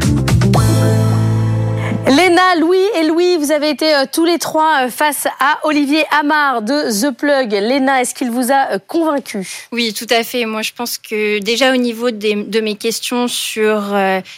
Léna, 2.08 2.56
Louis 2.60 2.78
et 3.00 3.08
Louis, 3.08 3.36
vous 3.38 3.52
avez 3.52 3.72
été 3.72 3.96
euh, 3.96 4.06
tous 4.12 4.26
les 4.26 4.38
trois 4.38 4.84
euh, 4.86 4.90
face 4.90 5.26
à 5.40 5.58
Olivier 5.64 6.06
Amar 6.12 6.62
de 6.62 6.92
The 6.92 7.10
Plug. 7.10 7.52
Léna, 7.52 8.02
est-ce 8.02 8.14
qu'il 8.14 8.30
vous 8.30 8.52
a 8.52 8.74
euh, 8.74 8.78
convaincu? 8.78 9.66
Oui, 9.72 9.92
tout 9.92 10.06
à 10.12 10.24
fait. 10.24 10.46
Moi, 10.46 10.62
je 10.62 10.72
pense 10.72 11.00
que 11.00 11.40
déjà 11.40 11.74
au 11.74 11.78
niveau 11.78 12.12
de 12.12 12.60
mes 12.60 12.76
questions 12.76 13.28
sur 13.28 13.96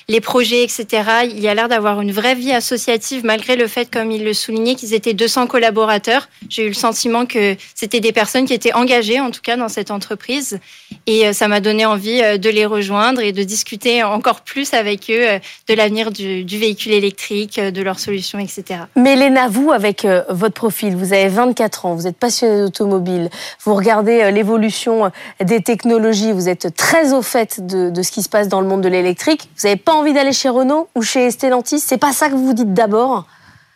les 0.08 0.22
projets, 0.22 0.64
etc., 0.64 0.86
il 1.26 1.40
y 1.42 1.50
a 1.50 1.54
l'air 1.54 1.68
d'avoir 1.68 2.00
une 2.00 2.14
vraie 2.14 2.36
vie 2.36 2.54
associative 2.54 3.26
malgré 3.26 3.58
le 3.58 3.68
fait, 3.68 3.92
comme 3.92 4.12
il 4.12 4.24
le 4.24 4.34
soulignait, 4.34 4.76
qu'ils 4.76 4.94
étaient 4.94 5.14
200 5.14 5.48
collaborateurs. 5.48 6.30
J'ai 6.48 6.64
eu 6.64 6.70
le 6.70 6.74
sentiment 6.74 7.26
que 7.26 7.56
c'était 7.76 8.00
des 8.00 8.14
personnes 8.14 8.46
qui 8.46 8.54
étaient 8.54 8.74
engagées, 8.74 9.20
en 9.20 9.32
tout 9.32 9.42
cas, 9.42 9.58
dans 9.58 9.70
cette 9.70 9.92
entreprise. 9.92 10.60
Et 11.06 11.34
ça 11.34 11.50
m'a 11.50 11.60
donné 11.60 11.86
envie 11.86 12.22
de 12.40 12.50
les 12.50 12.66
rejoindre 12.66 13.22
et 13.22 13.34
de 13.34 13.44
discuter 13.44 14.04
encore 14.04 14.42
plus 14.42 14.74
avec 14.74 15.10
eux 15.10 15.40
de 15.68 15.74
l'avenir 15.74 16.12
du, 16.12 16.46
du 16.46 16.58
véhicule 16.58 16.94
électrique 16.94 17.57
de 17.60 17.82
leurs 17.82 18.00
solutions, 18.00 18.40
etc. 18.40 18.82
Mais 18.96 19.16
Léna, 19.16 19.48
vous, 19.48 19.72
avec 19.72 20.06
euh, 20.06 20.24
votre 20.30 20.54
profil, 20.54 20.96
vous 20.96 21.14
avez 21.14 21.28
24 21.28 21.86
ans, 21.86 21.96
vous 21.96 22.08
êtes 22.08 22.18
passionnée 22.18 22.62
d'automobile, 22.62 23.30
vous 23.64 23.76
regardez 23.76 24.22
euh, 24.22 24.32
l'évolution 24.32 25.06
euh, 25.06 25.10
des 25.44 25.62
technologies, 25.62 26.32
vous 26.32 26.50
êtes 26.50 26.76
très 26.76 27.14
au 27.14 27.22
fait 27.22 27.66
de, 27.66 27.90
de 27.90 28.02
ce 28.02 28.12
qui 28.12 28.24
se 28.24 28.30
passe 28.30 28.48
dans 28.48 28.62
le 28.62 28.68
monde 28.68 28.82
de 28.82 28.90
l'électrique. 28.90 29.50
Vous 29.58 29.68
n'avez 29.68 29.80
pas 29.80 29.94
envie 29.94 30.14
d'aller 30.14 30.34
chez 30.34 30.50
Renault 30.50 30.90
ou 30.96 31.02
chez 31.02 31.32
Stellantis? 31.32 31.80
C'est 31.80 31.98
pas 31.98 32.14
ça 32.14 32.30
que 32.30 32.34
vous 32.34 32.46
vous 32.46 32.54
dites 32.54 32.74
d'abord? 32.74 33.26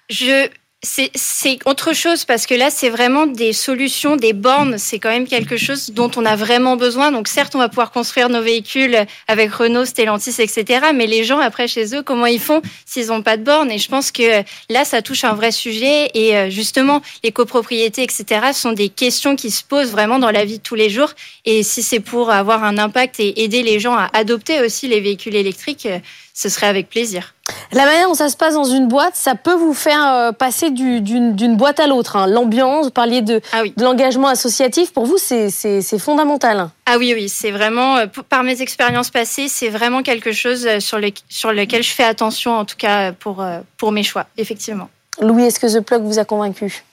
Je 0.10 0.50
c'est 0.84 1.60
autre 1.66 1.94
chose 1.94 2.26
parce 2.26 2.48
que 2.48 2.56
là, 2.56 2.72
c'est 2.72 2.90
vraiment 2.90 3.28
des 3.28 3.54
solutions, 3.54 4.16
des 4.16 4.34
bornes. 4.34 4.80
C'est 4.80 4.98
quand 4.98 5.10
même 5.10 5.28
quelque 5.28 5.56
chose 5.56 5.92
dont 5.92 6.10
on 6.16 6.26
a 6.26 6.36
vraiment 6.36 6.76
besoin. 6.76 7.12
Donc, 7.12 7.28
certes, 7.28 7.54
on 7.54 7.60
va 7.60 7.70
pouvoir 7.70 7.92
construire 7.92 8.30
nos 8.30 8.42
véhicules 8.42 9.06
avec 9.28 9.54
Renault, 9.54 9.86
Stellantis, 9.86 10.36
etc. 10.40 10.88
Mais 10.96 11.06
les 11.06 11.24
gens, 11.24 11.38
après, 11.38 11.68
chez 11.68 11.96
eux, 11.96 12.02
comment 12.02 12.26
ils 12.26 12.40
font 12.40 12.64
s'ils 12.88 13.08
n'ont 13.08 13.22
pas 13.22 13.38
de 13.38 13.44
bornes? 13.44 13.70
Et 13.70 13.78
je 13.78 13.88
pense 13.90 14.12
que 14.12 14.44
là, 14.70 14.84
ça 14.84 15.04
touche 15.04 15.24
un 15.24 15.34
vrai 15.34 15.52
sujet. 15.52 16.10
Et 16.16 16.36
euh, 16.36 16.50
justement, 16.50 17.04
les 17.24 17.32
copropriétés, 17.32 18.02
etc., 18.02 18.48
sont 18.54 18.74
des 18.74 18.90
questions 18.90 19.36
qui 19.36 19.52
se 19.52 19.64
posent 19.64 19.92
vraiment 19.92 20.18
dans 20.18 20.32
la 20.32 20.46
vie 20.46 20.58
de 20.58 20.64
tous 20.64 20.76
les 20.76 20.90
jours. 20.90 21.12
Et 21.46 21.62
si 21.62 21.84
c'est 21.84 22.00
pour 22.00 22.32
avoir 22.32 22.64
un 22.64 22.80
impact 22.80 23.20
et 23.20 23.44
aider 23.44 23.62
les 23.62 23.80
gens 23.80 23.96
à 23.96 24.10
adopter 24.14 24.62
aussi 24.62 24.88
les 24.88 25.00
véhicules 25.00 25.36
électriques, 25.36 25.86
euh, 25.86 26.00
ce 26.42 26.50
serait 26.50 26.68
avec 26.68 26.90
plaisir. 26.90 27.36
La 27.72 27.86
manière 27.86 28.08
dont 28.08 28.16
ça 28.16 28.30
se 28.30 28.38
passe 28.38 28.56
dans 28.56 28.66
une 28.66 28.88
boîte, 28.88 29.16
ça 29.16 29.36
peut 29.36 29.54
vous 29.54 29.74
faire 29.74 30.04
euh, 30.06 30.32
passer 30.32 30.72
d'une 30.72 31.56
boîte 31.56 31.80
à 31.80 31.88
l'autre. 31.88 32.16
Hein. 32.16 32.28
L'ambiance, 32.28 32.86
vous 32.86 32.92
parliez 32.92 33.22
de, 33.22 33.42
ah 33.54 33.64
de 33.64 33.84
l'engagement 33.84 34.28
associatif. 34.28 34.92
Pour 34.92 35.06
vous, 35.06 35.18
c'est 35.18 35.50
fondamental. 36.00 36.70
Ah 36.86 36.98
oui, 36.98 37.14
oui, 37.16 37.30
c'est 37.30 37.52
vraiment, 37.52 37.98
euh, 37.98 38.06
par 38.28 38.44
mes 38.44 38.62
expériences 38.62 39.10
passées, 39.10 39.48
c'est 39.48 39.70
vraiment 39.70 40.02
quelque 40.02 40.32
chose 40.32 40.66
euh, 40.66 40.80
sur, 40.80 41.00
le, 41.00 41.10
sur 41.30 41.54
lequel 41.54 41.84
je 41.84 41.92
fais 41.92 42.04
attention, 42.04 42.58
en 42.58 42.66
tout 42.66 42.78
cas 42.78 43.12
pour, 43.12 43.46
pour 43.78 43.92
mes 43.92 44.04
choix, 44.04 44.26
effectivement. 44.38 44.90
Louis, 45.22 45.44
est-ce 45.44 45.60
que 45.60 45.68
The 45.68 45.82
Plug 45.82 46.02
vous 46.04 46.20
a 46.20 46.26
convaincu? 46.26 46.84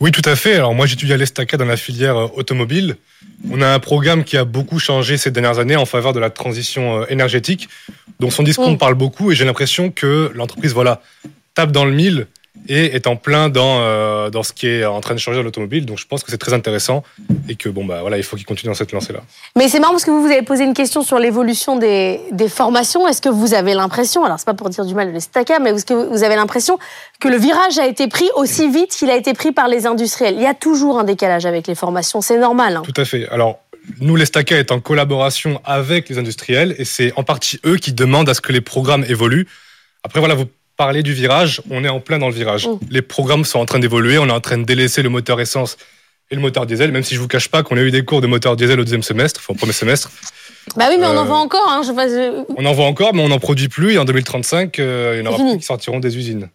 Oui, 0.00 0.10
tout 0.10 0.22
à 0.24 0.36
fait. 0.36 0.54
Alors 0.54 0.74
moi, 0.74 0.86
j'étudie 0.86 1.12
à 1.12 1.16
l'Estaca 1.16 1.56
dans 1.56 1.64
la 1.64 1.76
filière 1.76 2.16
euh, 2.16 2.28
automobile. 2.34 2.96
On 3.50 3.60
a 3.62 3.68
un 3.68 3.78
programme 3.78 4.24
qui 4.24 4.36
a 4.36 4.44
beaucoup 4.44 4.78
changé 4.78 5.16
ces 5.16 5.30
dernières 5.30 5.58
années 5.58 5.76
en 5.76 5.86
faveur 5.86 6.12
de 6.12 6.20
la 6.20 6.30
transition 6.30 7.02
euh, 7.02 7.06
énergétique. 7.08 7.68
Donc 8.20 8.32
son 8.32 8.42
discours 8.42 8.70
mm. 8.70 8.78
parle 8.78 8.94
beaucoup 8.94 9.32
et 9.32 9.34
j'ai 9.34 9.44
l'impression 9.44 9.90
que 9.90 10.30
l'entreprise, 10.34 10.74
voilà, 10.74 11.00
tape 11.54 11.72
dans 11.72 11.84
le 11.84 11.92
mille 11.92 12.26
et 12.68 12.94
est 12.94 13.06
en 13.06 13.16
plein 13.16 13.48
dans, 13.48 13.78
euh, 13.80 14.30
dans 14.30 14.42
ce 14.42 14.52
qui 14.52 14.66
est 14.66 14.84
en 14.84 15.00
train 15.00 15.14
de 15.14 15.20
changer 15.20 15.42
l'automobile. 15.42 15.86
Donc 15.86 15.98
je 15.98 16.06
pense 16.06 16.22
que 16.22 16.30
c'est 16.30 16.38
très 16.38 16.52
intéressant 16.52 17.02
et 17.48 17.54
que 17.54 17.68
bon 17.68 17.84
bah 17.84 18.00
voilà, 18.00 18.16
il 18.16 18.22
faut 18.22 18.36
qu'il 18.36 18.46
continue 18.46 18.70
dans 18.70 18.74
cette 18.74 18.92
lancée-là. 18.92 19.20
Mais 19.56 19.68
c'est 19.68 19.80
marrant 19.80 19.92
parce 19.92 20.04
que 20.04 20.10
vous, 20.10 20.22
vous 20.22 20.30
avez 20.30 20.42
posé 20.42 20.64
une 20.64 20.74
question 20.74 21.02
sur 21.02 21.18
l'évolution 21.18 21.76
des, 21.76 22.20
des 22.32 22.48
formations. 22.48 23.06
Est-ce 23.06 23.22
que 23.22 23.28
vous 23.28 23.54
avez 23.54 23.74
l'impression, 23.74 24.24
alors 24.24 24.38
c'est 24.38 24.46
pas 24.46 24.54
pour 24.54 24.70
dire 24.70 24.84
du 24.84 24.94
mal 24.94 25.08
de 25.08 25.12
l'Estaca, 25.12 25.58
mais 25.58 25.70
est-ce 25.70 25.84
que 25.84 25.94
vous 25.94 26.24
avez 26.24 26.36
l'impression 26.36 26.78
que 27.20 27.28
le 27.28 27.36
virage 27.36 27.78
a 27.78 27.86
été 27.86 28.08
pris 28.08 28.28
aussi 28.34 28.70
vite 28.70 28.90
qu'il 28.90 29.10
a 29.10 29.16
été 29.16 29.32
pris 29.34 29.52
par 29.52 29.68
les 29.68 29.86
industriels? 29.86 30.34
Il 30.36 30.42
y 30.42 30.46
a 30.46 30.54
toujours 30.54 30.98
un 30.98 31.04
décalage 31.04 31.46
avec 31.46 31.66
les 31.66 31.74
formations, 31.74 32.20
c'est 32.20 32.38
normal. 32.38 32.76
Hein. 32.76 32.82
Tout 32.84 33.00
à 33.00 33.04
fait. 33.04 33.28
Alors 33.28 33.60
nous, 34.00 34.16
l'Estaca 34.16 34.56
est 34.56 34.72
en 34.72 34.80
collaboration 34.80 35.60
avec 35.64 36.08
les 36.08 36.18
industriels 36.18 36.74
et 36.78 36.84
c'est 36.84 37.12
en 37.16 37.22
partie 37.22 37.60
eux 37.64 37.76
qui 37.76 37.92
demandent 37.92 38.28
à 38.28 38.34
ce 38.34 38.40
que 38.40 38.52
les 38.52 38.60
programmes 38.60 39.04
évoluent. 39.08 39.46
Après, 40.02 40.18
voilà, 40.18 40.34
vous 40.34 40.46
parler 40.76 41.02
du 41.02 41.12
virage, 41.12 41.62
on 41.70 41.84
est 41.84 41.88
en 41.88 42.00
plein 42.00 42.18
dans 42.18 42.28
le 42.28 42.34
virage. 42.34 42.66
Oh. 42.66 42.80
Les 42.90 43.02
programmes 43.02 43.44
sont 43.44 43.58
en 43.58 43.66
train 43.66 43.78
d'évoluer, 43.78 44.18
on 44.18 44.26
est 44.26 44.32
en 44.32 44.40
train 44.40 44.58
de 44.58 44.64
délaisser 44.64 45.02
le 45.02 45.08
moteur 45.08 45.40
essence 45.40 45.76
et 46.30 46.34
le 46.34 46.40
moteur 46.40 46.66
diesel, 46.66 46.92
même 46.92 47.04
si 47.04 47.14
je 47.14 47.20
vous 47.20 47.28
cache 47.28 47.48
pas 47.48 47.62
qu'on 47.62 47.76
a 47.76 47.80
eu 47.80 47.90
des 47.90 48.04
cours 48.04 48.20
de 48.20 48.26
moteur 48.26 48.56
diesel 48.56 48.80
au 48.80 48.84
deuxième 48.84 49.02
semestre, 49.02 49.40
enfin 49.40 49.54
au 49.54 49.56
premier 49.56 49.72
semestre. 49.72 50.10
Bah 50.76 50.86
oui, 50.90 50.96
mais 50.98 51.06
on 51.06 51.10
en 51.10 51.18
euh, 51.18 51.24
voit 51.24 51.38
encore. 51.38 51.68
Hein, 51.68 51.82
On 52.56 52.66
en 52.66 52.72
voit 52.72 52.86
encore, 52.86 53.14
mais 53.14 53.22
on 53.22 53.28
n'en 53.28 53.38
produit 53.38 53.68
plus. 53.68 53.94
Et 53.94 53.98
en 53.98 54.04
2035, 54.04 54.78
euh, 54.78 55.14
il 55.14 55.24
y 55.24 55.28
en 55.28 55.30
aura 55.30 55.38
plus 55.38 55.58
qui 55.58 55.64
sortiront 55.64 56.00
des 56.00 56.16
usines. 56.16 56.48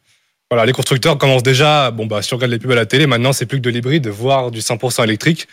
Voilà, 0.49 0.65
les 0.65 0.73
constructeurs 0.73 1.17
commencent 1.17 1.43
déjà. 1.43 1.91
Bon, 1.91 2.05
bah, 2.05 2.21
si 2.21 2.33
on 2.33 2.37
regarde 2.37 2.51
les 2.51 2.59
pubs 2.59 2.71
à 2.71 2.75
la 2.75 2.85
télé, 2.85 3.07
maintenant, 3.07 3.31
c'est 3.31 3.45
plus 3.45 3.59
que 3.59 3.63
de 3.63 3.69
l'hybride, 3.69 4.07
voire 4.07 4.51
du 4.51 4.59
100% 4.59 5.05
électrique. 5.05 5.47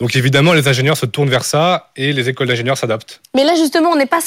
Donc 0.00 0.14
évidemment, 0.14 0.52
les 0.52 0.68
ingénieurs 0.68 0.96
se 0.96 1.06
tournent 1.06 1.28
vers 1.28 1.44
ça 1.44 1.90
et 1.96 2.12
les 2.12 2.28
écoles 2.28 2.46
d'ingénieurs 2.46 2.78
s'adaptent. 2.78 3.20
Mais 3.34 3.42
là, 3.42 3.56
justement, 3.56 3.90
on 3.90 3.96
n'est 3.96 4.06
pas, 4.06 4.20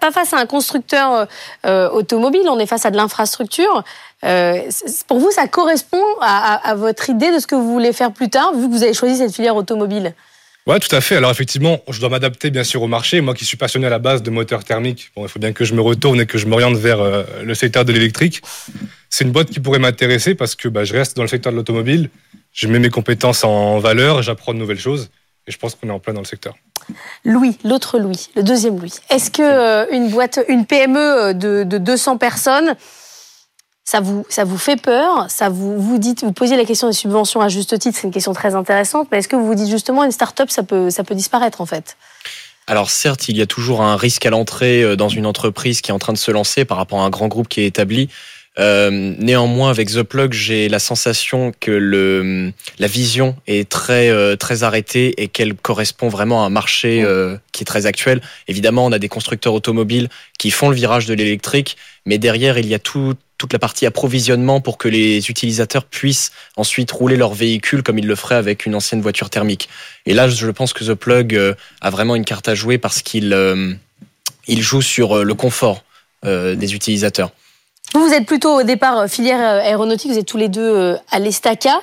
pas, 0.00 0.12
face 0.12 0.32
à 0.32 0.38
un 0.38 0.46
constructeur 0.46 1.12
euh, 1.12 1.24
euh, 1.66 1.90
automobile, 1.90 2.42
on 2.48 2.58
est 2.60 2.66
face 2.66 2.86
à 2.86 2.92
de 2.92 2.96
l'infrastructure. 2.96 3.82
Euh, 4.24 4.60
pour 5.08 5.18
vous, 5.18 5.32
ça 5.32 5.48
correspond 5.48 6.04
à, 6.20 6.74
votre 6.76 7.10
idée 7.10 7.32
de 7.32 7.40
ce 7.40 7.48
que 7.48 7.56
vous 7.56 7.72
voulez 7.72 7.92
faire 7.92 8.12
plus 8.12 8.30
tard, 8.30 8.52
vu 8.54 8.68
que 8.68 8.72
vous 8.72 8.84
avez 8.84 8.94
choisi 8.94 9.16
cette 9.16 9.34
filière 9.34 9.56
automobile? 9.56 10.14
Ouais, 10.68 10.78
tout 10.80 10.94
à 10.94 11.00
fait. 11.00 11.16
Alors 11.16 11.30
effectivement, 11.30 11.80
je 11.88 11.98
dois 11.98 12.10
m'adapter 12.10 12.50
bien 12.50 12.62
sûr 12.62 12.82
au 12.82 12.88
marché. 12.88 13.22
Moi 13.22 13.32
qui 13.32 13.46
suis 13.46 13.56
passionné 13.56 13.86
à 13.86 13.90
la 13.90 13.98
base 13.98 14.22
de 14.22 14.28
moteurs 14.28 14.64
thermiques, 14.64 15.10
bon, 15.16 15.24
il 15.24 15.28
faut 15.30 15.38
bien 15.38 15.54
que 15.54 15.64
je 15.64 15.72
me 15.72 15.80
retourne 15.80 16.20
et 16.20 16.26
que 16.26 16.36
je 16.36 16.46
m'oriente 16.46 16.76
vers 16.76 17.00
euh, 17.00 17.22
le 17.42 17.54
secteur 17.54 17.86
de 17.86 17.92
l'électrique. 17.92 18.42
C'est 19.08 19.24
une 19.24 19.30
boîte 19.30 19.48
qui 19.48 19.60
pourrait 19.60 19.78
m'intéresser 19.78 20.34
parce 20.34 20.54
que 20.54 20.68
bah, 20.68 20.84
je 20.84 20.92
reste 20.92 21.16
dans 21.16 21.22
le 21.22 21.28
secteur 21.28 21.52
de 21.52 21.56
l'automobile. 21.56 22.10
Je 22.52 22.68
mets 22.68 22.80
mes 22.80 22.90
compétences 22.90 23.44
en 23.44 23.78
valeur, 23.78 24.20
j'apprends 24.20 24.52
de 24.52 24.58
nouvelles 24.58 24.78
choses 24.78 25.08
et 25.46 25.52
je 25.52 25.56
pense 25.56 25.74
qu'on 25.74 25.88
est 25.88 25.92
en 25.92 26.00
plein 26.00 26.12
dans 26.12 26.20
le 26.20 26.26
secteur. 26.26 26.54
Louis, 27.24 27.56
l'autre 27.64 27.98
Louis, 27.98 28.28
le 28.36 28.42
deuxième 28.42 28.78
Louis. 28.78 28.92
Est-ce 29.08 29.30
que 29.30 29.40
euh, 29.40 29.86
une 29.90 30.10
boîte, 30.10 30.38
une 30.50 30.66
PME 30.66 31.32
de, 31.32 31.64
de 31.64 31.78
200 31.78 32.18
personnes 32.18 32.74
ça 33.88 34.00
vous, 34.00 34.58
fait 34.58 34.76
peur 34.76 35.30
Ça 35.30 35.48
vous, 35.48 35.80
vous 35.80 35.98
vous 35.98 36.32
posiez 36.32 36.58
la 36.58 36.66
question 36.66 36.88
des 36.88 36.92
subventions 36.92 37.40
à 37.40 37.48
juste 37.48 37.78
titre, 37.78 37.96
c'est 37.98 38.06
une 38.06 38.12
question 38.12 38.34
très 38.34 38.54
intéressante, 38.54 39.08
mais 39.10 39.16
est-ce 39.16 39.28
que 39.28 39.36
vous 39.36 39.46
vous 39.46 39.54
dites 39.54 39.70
justement 39.70 40.04
une 40.04 40.10
start-up, 40.10 40.50
ça 40.50 40.62
peut, 40.62 40.90
ça 40.90 41.04
peut 41.04 41.14
disparaître 41.14 41.62
en 41.62 41.66
fait? 41.66 41.96
Alors 42.66 42.90
certes, 42.90 43.30
il 43.30 43.38
y 43.38 43.40
a 43.40 43.46
toujours 43.46 43.80
un 43.80 43.96
risque 43.96 44.26
à 44.26 44.30
l'entrée 44.30 44.82
euh, 44.82 44.94
dans 44.94 45.08
une 45.08 45.24
entreprise 45.24 45.80
qui 45.80 45.90
est 45.90 45.94
en 45.94 45.98
train 45.98 46.12
de 46.12 46.18
se 46.18 46.30
lancer 46.30 46.66
par 46.66 46.76
rapport 46.76 47.00
à 47.00 47.04
un 47.06 47.08
grand 47.08 47.28
groupe 47.28 47.48
qui 47.48 47.62
est 47.62 47.66
établi. 47.66 48.10
Euh, 48.58 48.90
néanmoins, 48.90 49.70
avec 49.70 49.90
The 49.90 50.02
Plug, 50.02 50.32
j'ai 50.32 50.68
la 50.68 50.78
sensation 50.78 51.52
que 51.60 51.70
le, 51.70 52.52
la 52.78 52.86
vision 52.88 53.36
est 53.46 53.68
très 53.68 54.08
euh, 54.08 54.36
très 54.36 54.64
arrêtée 54.64 55.22
et 55.22 55.28
qu'elle 55.28 55.54
correspond 55.54 56.08
vraiment 56.08 56.42
à 56.42 56.46
un 56.46 56.50
marché 56.50 57.02
euh, 57.04 57.36
qui 57.52 57.62
est 57.62 57.66
très 57.66 57.86
actuel. 57.86 58.20
Évidemment, 58.48 58.84
on 58.84 58.92
a 58.92 58.98
des 58.98 59.08
constructeurs 59.08 59.54
automobiles 59.54 60.08
qui 60.38 60.50
font 60.50 60.70
le 60.70 60.74
virage 60.74 61.06
de 61.06 61.14
l'électrique, 61.14 61.76
mais 62.04 62.18
derrière, 62.18 62.58
il 62.58 62.66
y 62.66 62.74
a 62.74 62.80
tout, 62.80 63.14
toute 63.38 63.52
la 63.52 63.60
partie 63.60 63.86
approvisionnement 63.86 64.60
pour 64.60 64.76
que 64.76 64.88
les 64.88 65.30
utilisateurs 65.30 65.84
puissent 65.84 66.32
ensuite 66.56 66.90
rouler 66.90 67.16
leur 67.16 67.34
véhicule 67.34 67.84
comme 67.84 67.98
ils 67.98 68.06
le 68.06 68.16
feraient 68.16 68.34
avec 68.34 68.66
une 68.66 68.74
ancienne 68.74 69.00
voiture 69.00 69.30
thermique. 69.30 69.68
Et 70.04 70.14
là, 70.14 70.28
je 70.28 70.50
pense 70.50 70.72
que 70.72 70.82
The 70.82 70.94
Plug 70.94 71.54
a 71.80 71.90
vraiment 71.90 72.16
une 72.16 72.24
carte 72.24 72.48
à 72.48 72.56
jouer 72.56 72.78
parce 72.78 73.02
qu'il 73.02 73.36
il 74.48 74.62
joue 74.62 74.82
sur 74.82 75.24
le 75.24 75.34
confort 75.34 75.84
des 76.24 76.74
utilisateurs. 76.74 77.30
Vous, 77.94 78.06
vous 78.06 78.12
êtes 78.12 78.26
plutôt 78.26 78.60
au 78.60 78.62
départ 78.62 78.98
euh, 78.98 79.08
filière 79.08 79.40
euh, 79.40 79.60
aéronautique, 79.60 80.10
vous 80.10 80.18
êtes 80.18 80.26
tous 80.26 80.36
les 80.36 80.48
deux 80.48 80.60
euh, 80.60 80.96
à 81.10 81.18
l'Estaca. 81.18 81.80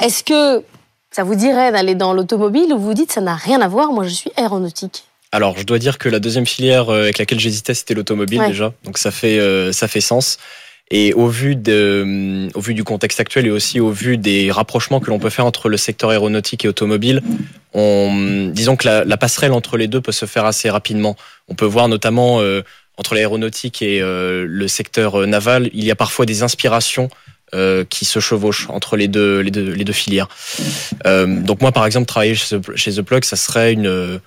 Est-ce 0.00 0.24
que 0.24 0.64
ça 1.10 1.22
vous 1.22 1.34
dirait 1.34 1.70
d'aller 1.70 1.94
dans 1.94 2.12
l'automobile 2.12 2.72
ou 2.72 2.78
vous 2.78 2.94
dites 2.94 3.12
ça 3.12 3.20
n'a 3.20 3.34
rien 3.34 3.60
à 3.60 3.68
voir, 3.68 3.92
moi 3.92 4.04
je 4.04 4.14
suis 4.14 4.30
aéronautique? 4.36 5.04
Alors, 5.32 5.56
je 5.58 5.64
dois 5.64 5.78
dire 5.78 5.98
que 5.98 6.08
la 6.08 6.20
deuxième 6.20 6.46
filière 6.46 6.90
avec 6.90 7.18
laquelle 7.18 7.40
j'hésitais, 7.40 7.74
c'était 7.74 7.94
l'automobile 7.94 8.40
déjà. 8.46 8.72
Donc, 8.84 8.98
ça 8.98 9.10
fait, 9.10 9.72
ça 9.72 9.88
fait 9.88 10.00
sens. 10.00 10.38
Et 10.92 11.12
au 11.12 11.26
vu, 11.26 11.56
de, 11.56 12.48
au 12.54 12.60
vu 12.60 12.72
du 12.72 12.84
contexte 12.84 13.18
actuel 13.18 13.46
et 13.46 13.50
aussi 13.50 13.80
au 13.80 13.90
vu 13.90 14.16
des 14.16 14.52
rapprochements 14.52 15.00
que 15.00 15.10
l'on 15.10 15.18
peut 15.18 15.30
faire 15.30 15.44
entre 15.44 15.68
le 15.68 15.76
secteur 15.76 16.10
aéronautique 16.10 16.64
et 16.64 16.68
automobile, 16.68 17.20
on, 17.72 18.48
disons 18.52 18.76
que 18.76 18.86
la, 18.86 19.16
passerelle 19.16 19.52
entre 19.52 19.76
les 19.76 19.88
deux 19.88 20.00
peut 20.00 20.12
se 20.12 20.26
faire 20.26 20.44
assez 20.44 20.70
rapidement. 20.70 21.16
On 21.48 21.56
peut 21.56 21.66
voir 21.66 21.88
notamment 21.88 22.40
entre 22.96 23.14
l'aéronautique 23.14 23.82
et 23.82 24.00
euh, 24.00 24.46
le 24.48 24.68
secteur 24.68 25.20
euh, 25.20 25.26
naval, 25.26 25.70
il 25.72 25.84
y 25.84 25.90
a 25.90 25.96
parfois 25.96 26.26
des 26.26 26.42
inspirations 26.42 27.08
euh, 27.54 27.84
qui 27.88 28.04
se 28.04 28.20
chevauchent 28.20 28.68
entre 28.70 28.96
les 28.96 29.08
deux, 29.08 29.42
filières. 29.92 30.28
donc 31.04 31.60
moi, 31.60 31.72
par 31.72 31.86
exemple, 31.86 32.06
travailler 32.06 32.34
chez, 32.34 32.58
The 32.58 33.02
Plug, 33.02 33.24
ça 33.24 33.36
serait 33.36 33.72
une 33.72 34.20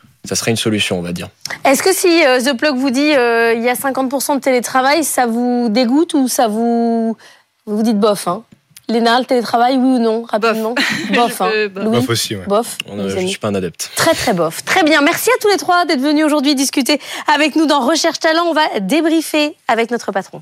solution, 0.55 0.99
on 0.99 1.01
va 1.01 1.13
dire. 1.13 1.29
Est-ce 1.65 1.83
que 1.83 1.93
si 1.93 2.21
The 2.45 2.57
Plug 2.57 2.75
vous 2.75 2.89
dit 2.89 2.99
il 3.01 3.63
y 3.63 3.69
a 3.69 3.73
50% 3.73 4.35
de 4.35 4.41
télétravail, 4.41 5.03
ça 5.03 5.25
vous 5.25 5.67
dégoûte 5.69 6.13
ou 6.13 6.27
ça 6.27 6.47
vous 6.47 7.17
vous 7.65 7.83
dites 7.83 7.99
bof 7.99 8.27
hein? 8.27 8.43
Léna, 8.89 9.19
le 9.19 9.25
télétravail, 9.25 9.75
oui 9.75 9.97
ou 9.97 9.99
non 9.99 10.23
Rapidement. 10.23 10.73
Bof. 11.13 11.41
hein. 11.41 11.49
bof 11.73 12.09
aussi, 12.09 12.37
ouais. 12.37 12.45
Bof. 12.47 12.77
je 12.87 13.19
ne 13.19 13.27
suis 13.27 13.37
pas 13.37 13.49
un 13.49 13.55
adepte. 13.55 13.91
Très, 13.97 14.13
très 14.13 14.31
bof. 14.33 14.63
Très 14.63 14.83
bien. 14.83 15.01
Merci 15.01 15.29
à 15.29 15.33
tous 15.41 15.49
les 15.49 15.57
trois 15.57 15.83
d'être 15.83 15.99
venus 15.99 16.23
aujourd'hui 16.23 16.55
discuter 16.55 17.01
avec 17.33 17.57
nous 17.57 17.65
dans 17.65 17.81
Recherche 17.81 18.19
Talent. 18.19 18.45
On 18.45 18.53
va 18.53 18.79
débriefer 18.79 19.55
avec 19.67 19.91
notre 19.91 20.13
patron. 20.13 20.41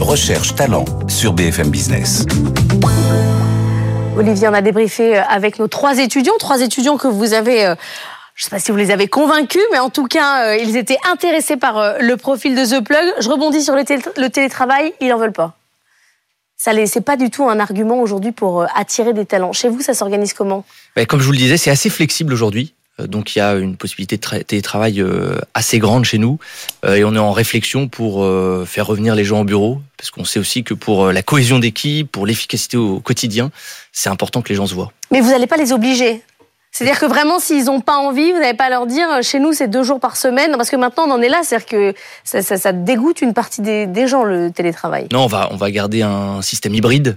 Recherche 0.00 0.54
Talent 0.54 0.84
sur 1.08 1.32
BFM 1.32 1.70
Business. 1.70 2.24
Olivier, 4.16 4.46
on 4.46 4.54
a 4.54 4.62
débriefé 4.62 5.16
avec 5.16 5.58
nos 5.58 5.66
trois 5.66 5.98
étudiants, 5.98 6.34
trois 6.38 6.60
étudiants 6.60 6.98
que 6.98 7.08
vous 7.08 7.32
avez... 7.32 7.66
Euh, 7.66 7.74
je 8.36 8.42
ne 8.42 8.44
sais 8.44 8.50
pas 8.50 8.58
si 8.60 8.70
vous 8.70 8.76
les 8.76 8.92
avez 8.92 9.08
convaincus, 9.08 9.62
mais 9.72 9.78
en 9.80 9.90
tout 9.90 10.06
cas, 10.06 10.50
euh, 10.50 10.56
ils 10.56 10.76
étaient 10.76 10.98
intéressés 11.10 11.56
par 11.56 11.78
euh, 11.78 11.94
le 12.00 12.16
profil 12.16 12.54
de 12.54 12.64
The 12.64 12.84
Plug. 12.84 13.14
Je 13.18 13.28
rebondis 13.28 13.62
sur 13.62 13.74
le 13.74 14.28
télétravail, 14.28 14.92
ils 15.00 15.08
n'en 15.08 15.16
veulent 15.16 15.32
pas. 15.32 15.56
Ça 16.56 16.72
n'est 16.72 16.86
pas 17.04 17.16
du 17.16 17.30
tout 17.30 17.48
un 17.48 17.60
argument 17.60 18.00
aujourd'hui 18.00 18.32
pour 18.32 18.62
euh, 18.62 18.66
attirer 18.74 19.12
des 19.12 19.26
talents. 19.26 19.52
Chez 19.52 19.68
vous, 19.68 19.82
ça 19.82 19.92
s'organise 19.92 20.32
comment? 20.32 20.64
Ben, 20.96 21.04
Comme 21.04 21.20
je 21.20 21.26
vous 21.26 21.32
le 21.32 21.38
disais, 21.38 21.58
c'est 21.58 21.70
assez 21.70 21.90
flexible 21.90 22.32
aujourd'hui. 22.32 22.72
Euh, 22.98 23.06
donc 23.06 23.36
il 23.36 23.40
y 23.40 23.42
a 23.42 23.54
une 23.56 23.76
possibilité 23.76 24.16
de 24.16 24.42
télétravail 24.42 25.02
euh, 25.02 25.38
assez 25.52 25.78
grande 25.78 26.06
chez 26.06 26.16
nous 26.16 26.38
et 26.88 27.04
on 27.04 27.14
est 27.14 27.18
en 27.18 27.32
réflexion 27.32 27.88
pour 27.88 28.24
faire 28.66 28.86
revenir 28.86 29.14
les 29.14 29.24
gens 29.24 29.40
au 29.40 29.44
bureau 29.44 29.80
parce 29.98 30.10
qu'on 30.10 30.24
sait 30.24 30.38
aussi 30.38 30.64
que 30.64 30.72
pour 30.72 31.12
la 31.12 31.22
cohésion 31.22 31.58
d'équipe, 31.58 32.10
pour 32.10 32.26
l'efficacité 32.26 32.76
au 32.76 33.00
quotidien, 33.00 33.50
c'est 33.92 34.08
important 34.08 34.40
que 34.40 34.48
les 34.48 34.54
gens 34.54 34.66
se 34.66 34.74
voient. 34.74 34.92
Mais 35.10 35.20
vous 35.20 35.30
n'allez 35.30 35.46
pas 35.46 35.56
les 35.56 35.72
obliger 35.72 36.22
c'est-à-dire 36.76 37.00
que 37.00 37.06
vraiment, 37.06 37.38
s'ils 37.38 37.64
n'ont 37.64 37.80
pas 37.80 37.96
envie, 37.96 38.32
vous 38.32 38.38
n'allez 38.38 38.52
pas 38.52 38.68
leur 38.68 38.86
dire, 38.86 39.08
euh, 39.10 39.22
chez 39.22 39.38
nous, 39.38 39.54
c'est 39.54 39.66
deux 39.66 39.82
jours 39.82 39.98
par 39.98 40.18
semaine, 40.18 40.52
parce 40.58 40.68
que 40.68 40.76
maintenant, 40.76 41.04
on 41.08 41.10
en 41.10 41.22
est 41.22 41.30
là. 41.30 41.40
C'est-à-dire 41.42 41.66
que 41.66 41.94
ça, 42.22 42.72
dégoûte 42.72 43.22
une 43.22 43.32
partie 43.32 43.62
des, 43.62 44.06
gens, 44.06 44.24
le 44.24 44.50
télétravail. 44.50 45.08
Non, 45.10 45.24
on 45.24 45.26
va, 45.26 45.48
on 45.52 45.56
va 45.56 45.70
garder 45.70 46.02
un 46.02 46.42
système 46.42 46.74
hybride. 46.74 47.16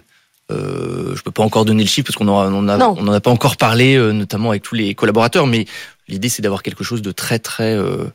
Euh, 0.49 1.13
je 1.13 1.21
peux 1.23 1.31
pas 1.31 1.43
encore 1.43 1.65
donner 1.65 1.83
le 1.83 1.89
chiffre 1.89 2.07
parce 2.07 2.15
qu'on 2.15 2.23
n'en 2.23 3.13
a 3.13 3.19
pas 3.19 3.31
encore 3.31 3.57
parlé, 3.57 3.97
euh, 3.97 4.13
notamment 4.13 4.51
avec 4.51 4.63
tous 4.63 4.75
les 4.75 4.95
collaborateurs, 4.95 5.45
mais 5.45 5.65
l'idée, 6.07 6.29
c'est 6.29 6.41
d'avoir 6.41 6.63
quelque 6.63 6.85
chose 6.85 7.01
de 7.01 7.11
très, 7.11 7.37
très 7.37 7.75
euh, 7.75 8.05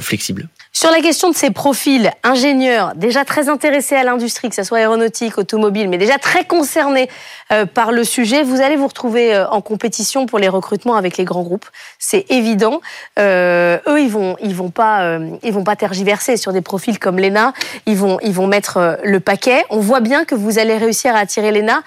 flexible. 0.00 0.50
Sur 0.76 0.90
la 0.90 1.00
question 1.00 1.30
de 1.30 1.36
ces 1.36 1.52
profils, 1.52 2.10
ingénieurs, 2.24 2.96
déjà 2.96 3.24
très 3.24 3.48
intéressés 3.48 3.94
à 3.94 4.02
l'industrie, 4.02 4.48
que 4.48 4.56
ce 4.56 4.64
soit 4.64 4.78
aéronautique, 4.78 5.38
automobile, 5.38 5.88
mais 5.88 5.98
déjà 5.98 6.18
très 6.18 6.44
concernés 6.44 7.08
euh, 7.52 7.64
par 7.64 7.92
le 7.92 8.02
sujet, 8.02 8.42
vous 8.42 8.60
allez 8.60 8.74
vous 8.74 8.88
retrouver 8.88 9.36
euh, 9.36 9.48
en 9.50 9.60
compétition 9.60 10.26
pour 10.26 10.40
les 10.40 10.48
recrutements 10.48 10.96
avec 10.96 11.16
les 11.16 11.22
grands 11.22 11.44
groupes. 11.44 11.66
C'est 12.00 12.26
évident. 12.28 12.80
Euh, 13.20 13.78
eux, 13.86 14.00
ils 14.00 14.10
vont, 14.10 14.36
ils 14.42 14.54
vont 14.56 14.70
pas, 14.70 15.16
ils 15.44 15.52
vont 15.52 15.62
pas 15.62 15.76
tergiverser 15.76 16.36
sur 16.36 16.52
des 16.52 16.60
profils 16.60 16.98
comme 16.98 17.20
l'ENA. 17.20 17.52
Ils 17.86 17.96
vont, 17.96 18.18
ils 18.22 18.32
vont 18.32 18.48
mettre 18.48 18.98
le 19.04 19.20
paquet. 19.20 19.64
On 19.70 19.78
voit 19.78 20.00
bien 20.00 20.24
que 20.24 20.34
vous 20.34 20.58
allez 20.58 20.76
réussir 20.76 21.14
à 21.14 21.20
attirer 21.20 21.52
l'ENA 21.52 21.84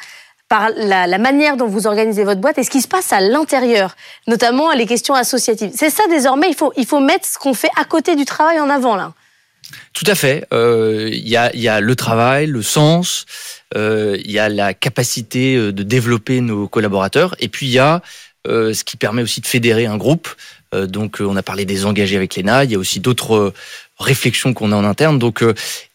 par 0.50 0.70
la, 0.76 1.18
manière 1.18 1.58
dont 1.58 1.68
vous 1.68 1.88
organisez 1.88 2.24
votre 2.24 2.40
boîte 2.40 2.58
et 2.58 2.64
ce 2.64 2.70
qui 2.70 2.82
se 2.82 2.88
passe 2.88 3.12
à 3.12 3.20
l'intérieur, 3.20 3.96
notamment 4.28 4.72
les 4.74 4.86
questions 4.86 5.14
associatives. 5.14 5.72
C'est 5.74 5.90
ça 5.90 6.04
désormais, 6.10 6.48
il 6.50 6.56
faut, 6.56 6.72
il 6.78 6.86
faut 6.86 7.00
mettre 7.00 7.26
ce 7.26 7.38
qu'on 7.38 7.54
fait 7.54 7.70
à 7.76 7.84
côté 7.84 8.16
du 8.16 8.26
travail 8.26 8.60
en 8.60 8.70
avant 8.70 8.96
là. 8.96 9.14
Tout 9.94 10.06
à 10.08 10.16
fait. 10.16 10.46
Euh, 10.54 11.10
il 11.12 11.28
y, 11.28 11.36
a, 11.36 11.54
y, 11.56 11.68
a, 11.68 11.82
le 11.82 11.96
travail, 11.96 12.48
le 12.48 12.62
sens, 12.62 13.26
euh, 13.76 14.18
il 14.24 14.32
y 14.32 14.40
a 14.40 14.48
la 14.48 14.74
capacité 14.74 15.56
euh, 15.56 15.74
de 15.74 15.84
développer 15.84 16.40
nos 16.40 16.68
collaborateurs, 16.68 17.36
et 17.40 17.50
puis 17.50 17.68
il 17.68 17.74
y 17.74 17.80
a 17.80 18.02
ce 18.50 18.86
qui 18.86 18.96
permet 18.96 19.22
aussi 19.22 19.42
de 19.42 19.46
fédérer 19.46 19.88
un 19.88 19.98
groupe. 19.98 20.30
Donc 20.72 21.18
on 21.20 21.36
a 21.36 21.44
parlé 21.44 21.66
des 21.66 21.86
engagés 21.86 22.16
avec 22.16 22.38
l'ENA, 22.38 22.64
il 22.64 22.72
y 22.72 22.76
a 22.76 22.80
aussi 22.80 23.02
d'autres 23.02 23.54
réflexions 24.00 24.54
qu'on 24.54 24.72
a 24.72 24.76
en 24.78 24.86
interne. 24.86 25.20
Donc 25.20 25.44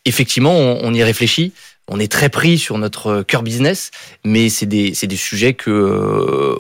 effectivement, 0.05 0.53
on 0.53 0.93
y 0.93 1.03
réfléchit 1.03 1.55
on 1.93 2.01
est 2.01 2.11
très 2.11 2.29
pris 2.29 2.59
sur 2.59 2.79
notre 2.79 3.23
cœur 3.23 3.43
business, 3.43 3.91
mais 4.25 4.49
c'est 4.49 4.67
des, 4.67 4.93
des 5.03 5.17
sujets 5.17 5.53
que 5.53 5.71
euh, 5.71 6.57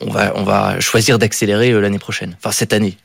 on, 0.00 0.10
va, 0.10 0.32
on 0.36 0.44
va 0.44 0.78
choisir 0.80 1.18
d'accélérer 1.18 1.72
euh, 1.72 1.80
l'année 1.80 1.98
prochaine, 1.98 2.36
enfin 2.38 2.52
cette 2.52 2.72
année. 2.72 2.96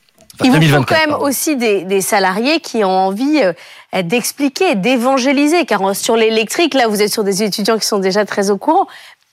Il 0.42 0.50
vous 0.50 0.62
faut 0.62 0.82
quand 0.82 1.06
même 1.06 1.14
aussi 1.20 1.56
des, 1.56 2.00
salariés 2.00 2.60
qui 2.60 2.84
ont 2.84 2.90
envie 2.90 3.42
euh, 3.42 4.02
d'expliquer, 4.02 4.76
d'évangéliser, 4.76 5.66
car 5.66 5.94
sur 5.94 6.16
l'électrique, 6.16 6.74
là, 6.74 6.86
vous 6.86 7.02
êtes 7.02 7.12
sur 7.12 7.22
des 7.22 7.42
étudiants 7.42 7.78
qui 7.78 7.86
sont 7.86 7.98
déjà 7.98 8.24
très 8.24 8.50
au 8.50 8.56
courant, 8.56 8.86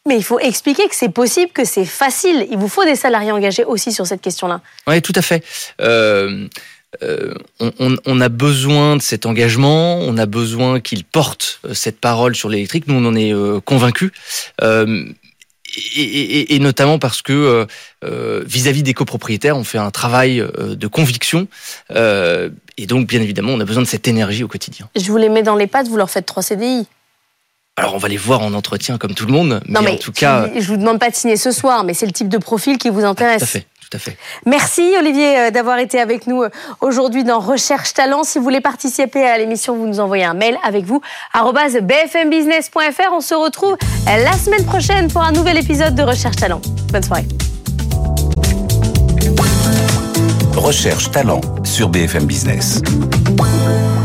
mais 0.08 0.18
il 0.18 0.24
faut 0.24 0.40
expliquer 0.40 0.88
que 0.88 0.96
c'est 0.96 1.10
possible, 1.10 1.52
que 1.52 1.64
c'est 1.64 1.86
facile. 1.86 2.48
Il 2.52 2.58
vous 2.58 2.68
faut 2.68 2.84
des 2.84 2.96
salariés 2.96 3.32
engagés 3.32 3.64
aussi 3.64 3.92
sur 3.92 4.08
cette 4.08 4.22
question-là. 4.22 4.62
Oui, 4.88 5.02
tout 5.02 5.14
à 5.16 5.22
fait. 5.22 5.44
Euh, 5.82 6.48
on, 7.60 8.22
a 8.22 8.30
besoin 8.30 8.98
de 8.98 9.02
cet 9.02 9.26
engagement, 9.26 10.00
on 10.00 10.18
a 10.18 10.26
besoin 10.26 10.80
qu'il 10.80 11.04
porte 11.04 11.60
euh, 11.66 11.74
cette 11.74 12.00
parole 12.00 12.36
sur 12.36 12.50
l'électrique. 12.50 12.88
Nous, 12.88 12.96
on 12.96 13.06
en 13.06 13.16
est 13.16 13.34
euh, 13.34 13.60
convaincus. 13.60 14.12
Et, 15.96 16.58
notamment 16.60 16.98
parce 16.98 17.22
que 17.22 17.68
vis-à-vis 18.02 18.82
des 18.82 18.96
copropriétaires, 18.96 19.56
on 19.56 19.64
fait 19.64 19.78
un 19.78 19.92
travail 19.92 20.44
de 20.58 20.88
conviction. 20.88 21.48
et 21.92 22.86
donc, 22.88 23.08
bien 23.08 23.22
évidemment, 23.22 23.54
on 23.54 23.60
a 23.60 23.66
besoin 23.66 23.84
de 23.84 23.88
cette 23.88 24.08
énergie 24.08 24.44
au 24.44 24.48
quotidien. 24.48 24.90
Je 24.96 25.12
vous 25.12 25.18
les 25.18 25.30
mets 25.30 25.44
dans 25.44 25.56
les 25.56 25.68
pattes, 25.68 25.88
vous 25.88 25.98
leur 25.98 26.10
faites 26.10 26.26
trois 26.26 26.42
CDI. 26.42 26.88
Alors, 27.80 27.96
on 27.96 27.98
va 27.98 28.10
les 28.10 28.18
voir 28.18 28.42
en 28.42 28.54
entretien 28.54 28.98
comme 28.98 29.14
tout 29.14 29.26
le 29.26 29.32
monde. 29.32 29.62
mais, 29.68 29.78
en 29.78 29.96
tout 29.96 30.12
cas. 30.12 30.50
Je 30.54 30.68
vous 30.68 30.76
demande 30.76 31.00
pas 31.00 31.10
de 31.10 31.16
signer 31.16 31.38
ce 31.38 31.52
soir, 31.52 31.86
mais 31.86 31.94
c'est 31.94 32.06
le 32.06 32.12
type 32.12 32.28
de 32.28 32.38
profil 32.38 32.78
qui 32.78 32.90
vous 32.90 33.06
intéresse. 33.06 33.40
tout 33.40 33.46
à 33.46 33.48
fait 33.48 33.68
Merci 34.46 34.94
Olivier 34.98 35.38
euh, 35.38 35.52
d'avoir 35.52 35.80
été 35.80 36.00
avec 36.00 36.28
nous 36.28 36.44
euh, 36.44 36.50
aujourd'hui 36.82 37.24
dans 37.24 37.40
Recherche 37.40 37.94
Talent. 37.94 38.24
Si 38.24 38.38
vous 38.38 38.44
voulez 38.44 38.62
participer 38.62 39.24
à 39.26 39.38
l'émission, 39.38 39.76
vous 39.76 39.88
nous 39.88 40.00
envoyez 40.00 40.26
un 40.26 40.34
mail 40.34 40.58
avec 40.64 40.86
vous, 40.86 41.02
bfmbusiness.fr. 41.34 43.14
On 43.14 43.22
se 43.22 43.36
retrouve 43.36 43.78
la 44.06 44.34
semaine 44.34 44.66
prochaine 44.66 45.12
pour 45.12 45.24
un 45.24 45.32
nouvel 45.32 45.58
épisode 45.58 45.96
de 45.96 46.04
Recherche 46.04 46.36
Talent. 46.36 46.62
Bonne 46.92 47.04
soirée. 47.04 47.26
Recherche 50.56 51.10
Talent 51.12 51.42
sur 51.64 51.90
BFM 51.90 52.26
Business. 52.26 52.82